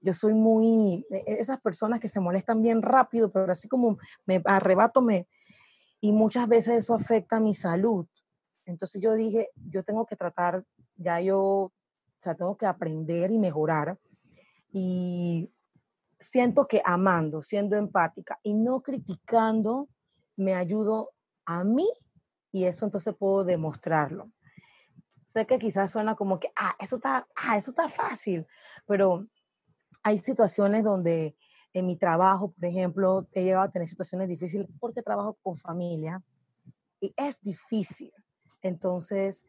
yo 0.00 0.14
soy 0.14 0.32
muy, 0.32 1.06
e, 1.10 1.18
e, 1.26 1.34
esas 1.38 1.60
personas 1.60 2.00
que 2.00 2.08
se 2.08 2.20
molestan 2.20 2.62
bien 2.62 2.80
rápido, 2.80 3.30
pero 3.30 3.52
así 3.52 3.68
como 3.68 3.98
me 4.24 4.40
arrebato, 4.46 5.02
me, 5.02 5.28
y 6.00 6.12
muchas 6.12 6.48
veces 6.48 6.78
eso 6.78 6.94
afecta 6.94 7.36
a 7.36 7.40
mi 7.40 7.54
salud. 7.54 8.06
Entonces 8.64 9.00
yo 9.02 9.14
dije, 9.14 9.50
yo 9.54 9.82
tengo 9.84 10.06
que 10.06 10.16
tratar, 10.16 10.64
ya 10.96 11.20
yo, 11.20 11.38
o 11.38 11.72
sea, 12.18 12.34
tengo 12.34 12.56
que 12.56 12.66
aprender 12.66 13.30
y 13.30 13.38
mejorar. 13.38 13.98
Y 14.72 15.52
siento 16.18 16.66
que 16.66 16.82
amando, 16.84 17.42
siendo 17.42 17.76
empática 17.76 18.38
y 18.42 18.54
no 18.54 18.82
criticando 18.82 19.88
me 20.36 20.54
ayudo 20.54 21.10
a 21.44 21.64
mí 21.64 21.88
y 22.52 22.64
eso 22.64 22.84
entonces 22.84 23.14
puedo 23.16 23.44
demostrarlo. 23.44 24.30
Sé 25.24 25.46
que 25.46 25.58
quizás 25.58 25.90
suena 25.90 26.16
como 26.16 26.40
que, 26.40 26.50
ah, 26.56 26.74
eso 26.78 26.96
está, 26.96 27.26
ah, 27.36 27.56
eso 27.56 27.70
está 27.70 27.88
fácil, 27.88 28.46
pero 28.86 29.26
hay 30.02 30.18
situaciones 30.18 30.82
donde 30.84 31.36
en 31.72 31.86
mi 31.86 31.96
trabajo, 31.96 32.52
por 32.52 32.64
ejemplo, 32.64 33.26
he 33.32 33.44
llegado 33.44 33.64
a 33.64 33.70
tener 33.70 33.88
situaciones 33.88 34.28
difíciles 34.28 34.68
porque 34.78 35.02
trabajo 35.02 35.36
con 35.42 35.56
familia 35.56 36.22
y 37.00 37.12
es 37.16 37.40
difícil. 37.40 38.12
Entonces, 38.62 39.46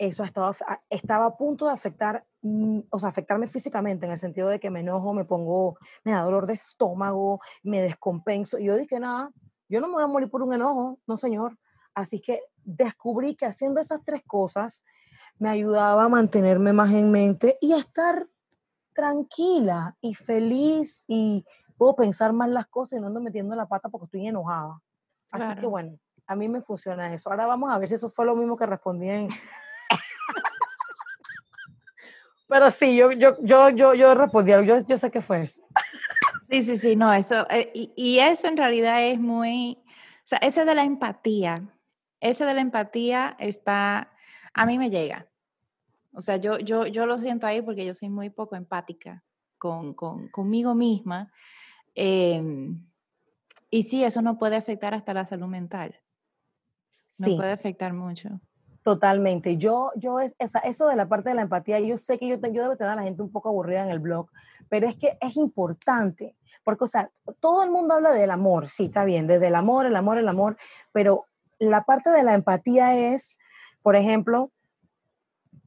eso 0.00 0.24
estaba, 0.24 0.54
estaba 0.88 1.26
a 1.26 1.36
punto 1.36 1.66
de 1.66 1.72
afectar, 1.72 2.24
mm, 2.40 2.80
o 2.88 2.98
sea, 2.98 3.10
afectarme 3.10 3.46
físicamente 3.46 4.06
en 4.06 4.12
el 4.12 4.18
sentido 4.18 4.48
de 4.48 4.58
que 4.58 4.70
me 4.70 4.80
enojo, 4.80 5.12
me 5.12 5.26
pongo, 5.26 5.76
me 6.04 6.12
da 6.12 6.22
dolor 6.22 6.46
de 6.46 6.54
estómago, 6.54 7.40
me 7.62 7.82
descompenso. 7.82 8.58
Y 8.58 8.64
yo 8.64 8.76
dije, 8.76 8.98
nada, 8.98 9.30
yo 9.68 9.78
no 9.80 9.88
me 9.88 9.94
voy 9.94 10.04
a 10.04 10.06
morir 10.06 10.30
por 10.30 10.42
un 10.42 10.54
enojo, 10.54 10.98
no 11.06 11.18
señor. 11.18 11.58
Así 11.94 12.18
que 12.18 12.40
descubrí 12.64 13.34
que 13.34 13.44
haciendo 13.44 13.78
esas 13.78 14.00
tres 14.02 14.22
cosas 14.26 14.84
me 15.38 15.50
ayudaba 15.50 16.04
a 16.04 16.08
mantenerme 16.08 16.72
más 16.72 16.92
en 16.92 17.10
mente 17.10 17.58
y 17.60 17.72
a 17.72 17.78
estar 17.78 18.26
tranquila 18.92 19.96
y 20.00 20.14
feliz 20.14 21.04
y 21.08 21.44
puedo 21.76 21.96
pensar 21.96 22.32
más 22.32 22.48
las 22.48 22.66
cosas 22.66 22.98
y 22.98 23.00
no 23.00 23.08
ando 23.08 23.20
metiendo 23.20 23.54
la 23.56 23.66
pata 23.66 23.88
porque 23.88 24.06
estoy 24.06 24.26
enojada. 24.26 24.80
Así 25.30 25.60
que 25.60 25.66
bueno, 25.66 25.98
a 26.26 26.36
mí 26.36 26.48
me 26.48 26.60
funciona 26.60 27.12
eso. 27.12 27.30
Ahora 27.30 27.46
vamos 27.46 27.72
a 27.72 27.78
ver 27.78 27.88
si 27.88 27.94
eso 27.94 28.10
fue 28.10 28.26
lo 28.26 28.36
mismo 28.36 28.56
que 28.56 28.66
respondí 28.66 29.08
en... 29.08 29.28
Pero 32.48 32.70
sí, 32.70 32.96
yo, 32.96 33.12
yo, 33.12 33.36
yo, 33.42 33.70
yo, 33.70 33.94
yo 33.94 34.14
respondí, 34.14 34.50
yo, 34.50 34.78
yo 34.80 34.98
sé 34.98 35.10
que 35.10 35.22
fue 35.22 35.42
eso. 35.42 35.62
Sí, 36.50 36.64
sí, 36.64 36.78
sí, 36.78 36.96
no, 36.96 37.12
eso, 37.12 37.46
eh, 37.48 37.70
y, 37.72 37.92
y, 37.94 38.18
eso 38.18 38.48
en 38.48 38.56
realidad 38.56 39.04
es 39.04 39.20
muy, 39.20 39.78
o 40.24 40.50
sea, 40.50 40.64
de 40.64 40.74
la 40.74 40.82
empatía, 40.82 41.62
ese 42.18 42.44
de 42.44 42.54
la 42.54 42.60
empatía 42.60 43.36
está, 43.38 44.10
a 44.52 44.66
mí 44.66 44.76
me 44.76 44.90
llega. 44.90 45.29
O 46.12 46.20
sea, 46.20 46.36
yo, 46.36 46.58
yo, 46.58 46.86
yo 46.86 47.06
lo 47.06 47.18
siento 47.18 47.46
ahí 47.46 47.62
porque 47.62 47.86
yo 47.86 47.94
soy 47.94 48.08
muy 48.08 48.30
poco 48.30 48.56
empática 48.56 49.24
con, 49.58 49.94
con 49.94 50.28
conmigo 50.28 50.74
misma. 50.74 51.32
Em, 51.94 52.84
y 53.70 53.82
sí, 53.82 54.02
eso 54.02 54.22
no 54.22 54.38
puede 54.38 54.56
afectar 54.56 54.94
hasta 54.94 55.14
la 55.14 55.26
salud 55.26 55.46
mental. 55.46 56.00
No 57.18 57.36
puede 57.36 57.52
afectar 57.52 57.92
mucho. 57.92 58.40
Totalmente. 58.82 59.56
Yo, 59.56 59.92
yo 59.94 60.20
es, 60.20 60.34
esa, 60.38 60.60
eso 60.60 60.88
de 60.88 60.96
la 60.96 61.08
parte 61.08 61.28
de 61.28 61.34
la 61.34 61.42
empatía, 61.42 61.78
yo 61.80 61.96
sé 61.96 62.18
que 62.18 62.28
yo, 62.28 62.36
yo 62.36 62.62
debo 62.62 62.76
tener 62.76 62.92
a 62.92 62.96
la 62.96 63.02
gente 63.02 63.22
un 63.22 63.30
poco 63.30 63.50
aburrida 63.50 63.82
en 63.82 63.90
el 63.90 63.98
blog, 63.98 64.30
pero 64.68 64.88
es 64.88 64.96
que 64.96 65.18
es 65.20 65.36
importante, 65.36 66.34
porque, 66.64 66.84
o 66.84 66.86
sea, 66.86 67.10
todo 67.40 67.62
el 67.62 67.70
mundo 67.70 67.94
habla 67.94 68.12
del 68.12 68.30
amor, 68.30 68.66
sí, 68.66 68.86
está 68.86 69.04
bien, 69.04 69.26
desde 69.26 69.48
el 69.48 69.54
amor, 69.54 69.84
el 69.84 69.96
amor, 69.96 70.16
el 70.16 70.28
amor, 70.28 70.56
pero 70.92 71.26
la 71.58 71.84
parte 71.84 72.08
de 72.10 72.22
la 72.22 72.32
empatía 72.32 73.12
es, 73.12 73.36
por 73.82 73.96
ejemplo, 73.96 74.50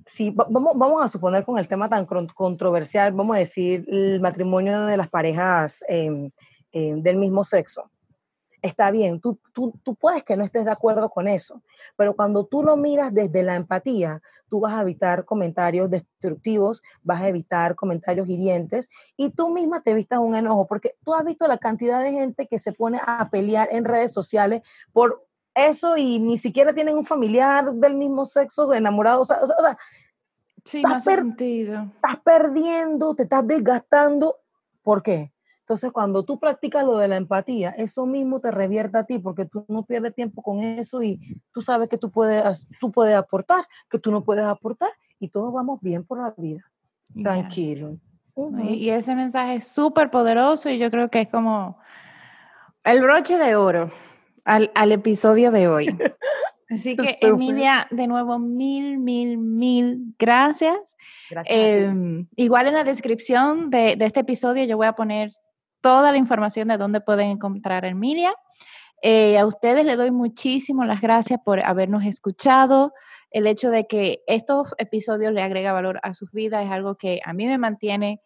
si 0.06 0.32
vamos, 0.32 0.74
vamos 0.76 1.04
a 1.04 1.08
suponer 1.08 1.44
con 1.44 1.58
el 1.58 1.68
tema 1.68 1.89
tan 1.89 2.06
controversial, 2.06 3.13
vamos 3.13 3.36
a 3.36 3.39
decir, 3.39 3.86
el 3.88 4.20
matrimonio 4.20 4.86
de 4.86 4.98
las 4.98 5.10
parejas 5.10 5.84
em, 5.88 6.32
em, 6.72 7.02
del 7.02 7.18
mismo 7.18 7.44
sexo. 7.44 7.89
Está 8.62 8.92
bien, 8.92 9.20
tú, 9.20 9.38
tú, 9.52 9.74
tú, 9.84 9.94
puedes 9.94 10.24
que 10.24 10.38
no 10.38 10.44
estés 10.46 10.63
de 10.63 10.72
acuerdo 10.72 11.10
con 11.10 11.28
eso, 11.28 11.62
pero 11.98 12.16
cuando 12.16 12.46
tú 12.46 12.63
lo 12.63 12.78
miras 12.78 13.13
desde 13.13 13.44
la 13.44 13.58
empatía, 13.58 14.22
tú 14.48 14.62
vas 14.62 14.74
a 14.74 14.82
evitar 14.82 15.26
comentarios 15.26 15.89
destructivos, 15.89 16.82
vas 17.02 17.22
a 17.22 17.28
evitar 17.28 17.76
comentarios 17.76 18.30
hirientes 18.30 18.89
y 19.18 19.32
tú 19.32 19.50
misma 19.50 19.82
te 19.82 19.94
vistas 19.94 20.20
un 20.20 20.36
enojo, 20.36 20.66
porque 20.66 20.96
tú 21.04 21.13
has 21.13 21.26
visto 21.26 21.46
la 21.46 21.58
cantidad 21.58 22.02
de 22.02 22.13
gente 22.13 22.48
que 22.48 22.58
se 22.58 22.72
pone 22.72 23.02
a 23.06 23.30
pelear 23.30 23.68
en 23.70 23.84
redes 23.84 24.13
sociales 24.13 24.62
por 24.94 25.26
eso 25.56 25.98
y 25.98 26.20
ni 26.20 26.38
siquiera 26.38 26.74
tienen 26.74 26.98
un 26.98 27.04
familiar 27.04 27.72
del 27.74 27.96
mismo 27.96 28.26
sexo 28.26 28.74
enamorado. 28.74 29.22
O 29.22 29.26
sea, 29.26 29.38
o 29.42 29.48
sea, 29.48 29.78
sí, 30.63 30.82
no 30.82 30.96
hace 30.96 31.16
sentido. 31.16 31.92
Estás 31.96 32.18
perdiendo, 32.24 33.16
te 33.16 33.24
estás 33.24 33.46
desgastando. 33.48 34.38
¿Por 34.82 35.04
qué? 35.04 35.32
Entonces, 35.62 35.94
cuando 35.94 36.24
tú 36.24 36.39
practicas 36.39 36.84
lo 36.84 36.98
de 36.98 37.08
la 37.08 37.16
empatía, 37.16 37.70
eso 37.70 38.06
mismo 38.06 38.42
te 38.42 38.52
revierte 38.52 38.98
a 38.98 39.06
ti 39.06 39.18
porque 39.18 39.46
tú 39.46 39.66
no 39.70 39.86
pierdes 39.86 40.13
tiempo 40.13 40.42
con 40.42 40.60
eso 40.60 41.02
y 41.02 41.22
tú 41.54 41.62
sabes 41.62 41.88
que 41.88 41.98
tú 41.98 42.12
puedes, 42.12 42.68
tú 42.82 42.92
puedes 42.92 43.16
aportar, 43.16 43.63
que 43.89 43.98
tú 43.98 44.12
no 44.12 44.26
puedes 44.26 44.44
aportar 44.44 44.89
y 45.20 45.30
todos 45.30 45.54
vamos 45.54 45.80
bien 45.82 46.04
por 46.04 46.22
la 46.22 46.34
vida. 46.38 46.63
Tranquilo. 47.22 47.98
y, 48.63 48.89
ese 48.89 49.16
mensaje 49.16 49.56
es 49.56 49.68
súper 49.68 50.10
poderoso 50.10 50.70
y 50.70 50.80
yo 50.80 50.92
creo 50.92 51.10
que 51.10 51.22
es 51.22 51.30
como 51.30 51.78
el 52.84 53.02
broche 53.02 53.38
de 53.38 53.56
oro 53.56 53.89
al, 54.45 54.91
episodio 54.91 55.51
de 55.51 55.67
hoy. 55.67 55.88
Así 56.69 56.95
que, 56.95 57.17
Emilia, 57.21 57.88
de 57.91 58.08
nuevo, 58.08 58.39
mil, 58.39 58.97
mil, 58.97 59.38
mil 59.38 60.15
gracias. 60.17 60.95
gracias 61.29 61.56
em, 61.56 62.27
igual 62.36 62.67
en 62.67 62.73
la 62.73 62.84
descripción 62.84 63.69
de, 63.69 63.95
este 63.99 64.21
episodio 64.21 64.63
yo 64.65 64.77
voy 64.77 64.88
a 64.88 64.93
poner 64.93 65.32
toda 65.82 66.12
la 66.12 66.17
información 66.17 66.69
de 66.69 66.77
dónde 66.77 67.01
pueden 67.01 67.29
encontrar 67.29 67.86
a 67.86 67.89
Emilia. 67.89 68.34
Eh, 69.01 69.38
a 69.38 69.45
ustedes 69.45 69.86
les 69.86 69.97
doy 69.97 70.12
muchísimas 70.12 70.88
las 70.88 71.01
gracias 71.01 71.39
por 71.43 71.60
habernos 71.60 72.06
escuchado. 72.06 72.93
El 73.29 73.47
hecho 73.47 73.69
de 73.69 73.86
que 73.86 74.23
estos 74.27 74.73
episodios 74.77 75.34
le 75.34 75.41
agrega 75.41 75.73
valor 75.73 75.99
a 76.03 76.13
sus 76.13 76.32
vidas 76.32 76.65
es 76.65 76.71
algo 76.71 76.95
que 76.95 77.19
a 77.25 77.34
mí 77.34 77.45
me 77.45 77.58
mantiene 77.58 78.21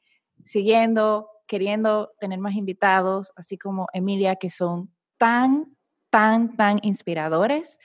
siguiendo, 0.45 1.29
queriendo 1.47 2.11
tener 2.19 2.39
más 2.39 2.55
invitados, 2.55 3.33
así 3.35 3.57
como 3.57 3.87
Emilia, 3.93 4.35
que 4.35 4.49
son 4.49 4.93
tan 5.17 5.76
tan, 6.09 6.55
tan 6.55 6.79
inspiradores. 6.81 7.79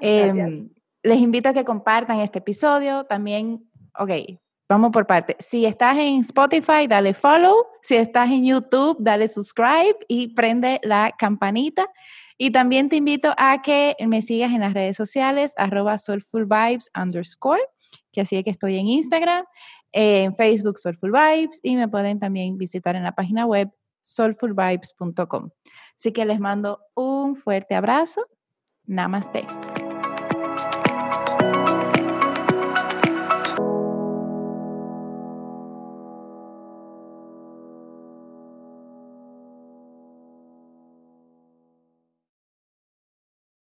Em, 0.00 0.70
les 1.02 1.18
invito 1.18 1.48
a 1.48 1.52
que 1.52 1.64
compartan 1.64 2.20
este 2.20 2.38
episodio. 2.38 3.04
También, 3.04 3.68
ok, 3.98 4.10
vamos 4.68 4.90
por 4.90 5.06
parte. 5.06 5.36
Si 5.38 5.64
estás 5.64 5.96
en 5.98 6.20
Spotify, 6.20 6.86
dale 6.88 7.14
follow. 7.14 7.66
Si 7.82 7.96
estás 7.96 8.30
en 8.30 8.44
YouTube, 8.44 8.96
dale 9.00 9.28
subscribe 9.28 9.96
y 10.08 10.34
prende 10.34 10.80
la 10.82 11.12
campanita. 11.18 11.88
Y 12.36 12.52
también 12.52 12.88
te 12.88 12.96
invito 12.96 13.34
a 13.36 13.62
que 13.62 13.96
me 14.06 14.22
sigas 14.22 14.52
en 14.52 14.60
las 14.60 14.72
redes 14.72 14.96
sociales, 14.96 15.52
arroba 15.56 15.98
soulfulvibes 15.98 16.88
underscore, 16.96 17.62
que 18.12 18.20
así 18.20 18.36
es 18.36 18.44
que 18.44 18.50
estoy 18.50 18.78
en 18.78 18.86
Instagram, 18.86 19.44
en 19.92 20.32
Facebook 20.34 20.78
Soulful 20.78 21.10
Vibes 21.10 21.60
y 21.62 21.74
me 21.76 21.88
pueden 21.88 22.20
también 22.20 22.56
visitar 22.56 22.94
en 22.94 23.02
la 23.02 23.12
página 23.12 23.46
web 23.46 23.70
soulfulvibes.com. 24.14 25.50
Así 25.96 26.12
que 26.12 26.24
les 26.24 26.40
mando 26.40 26.80
un 26.94 27.36
fuerte 27.36 27.74
abrazo. 27.74 28.26
Namaste. 28.84 29.46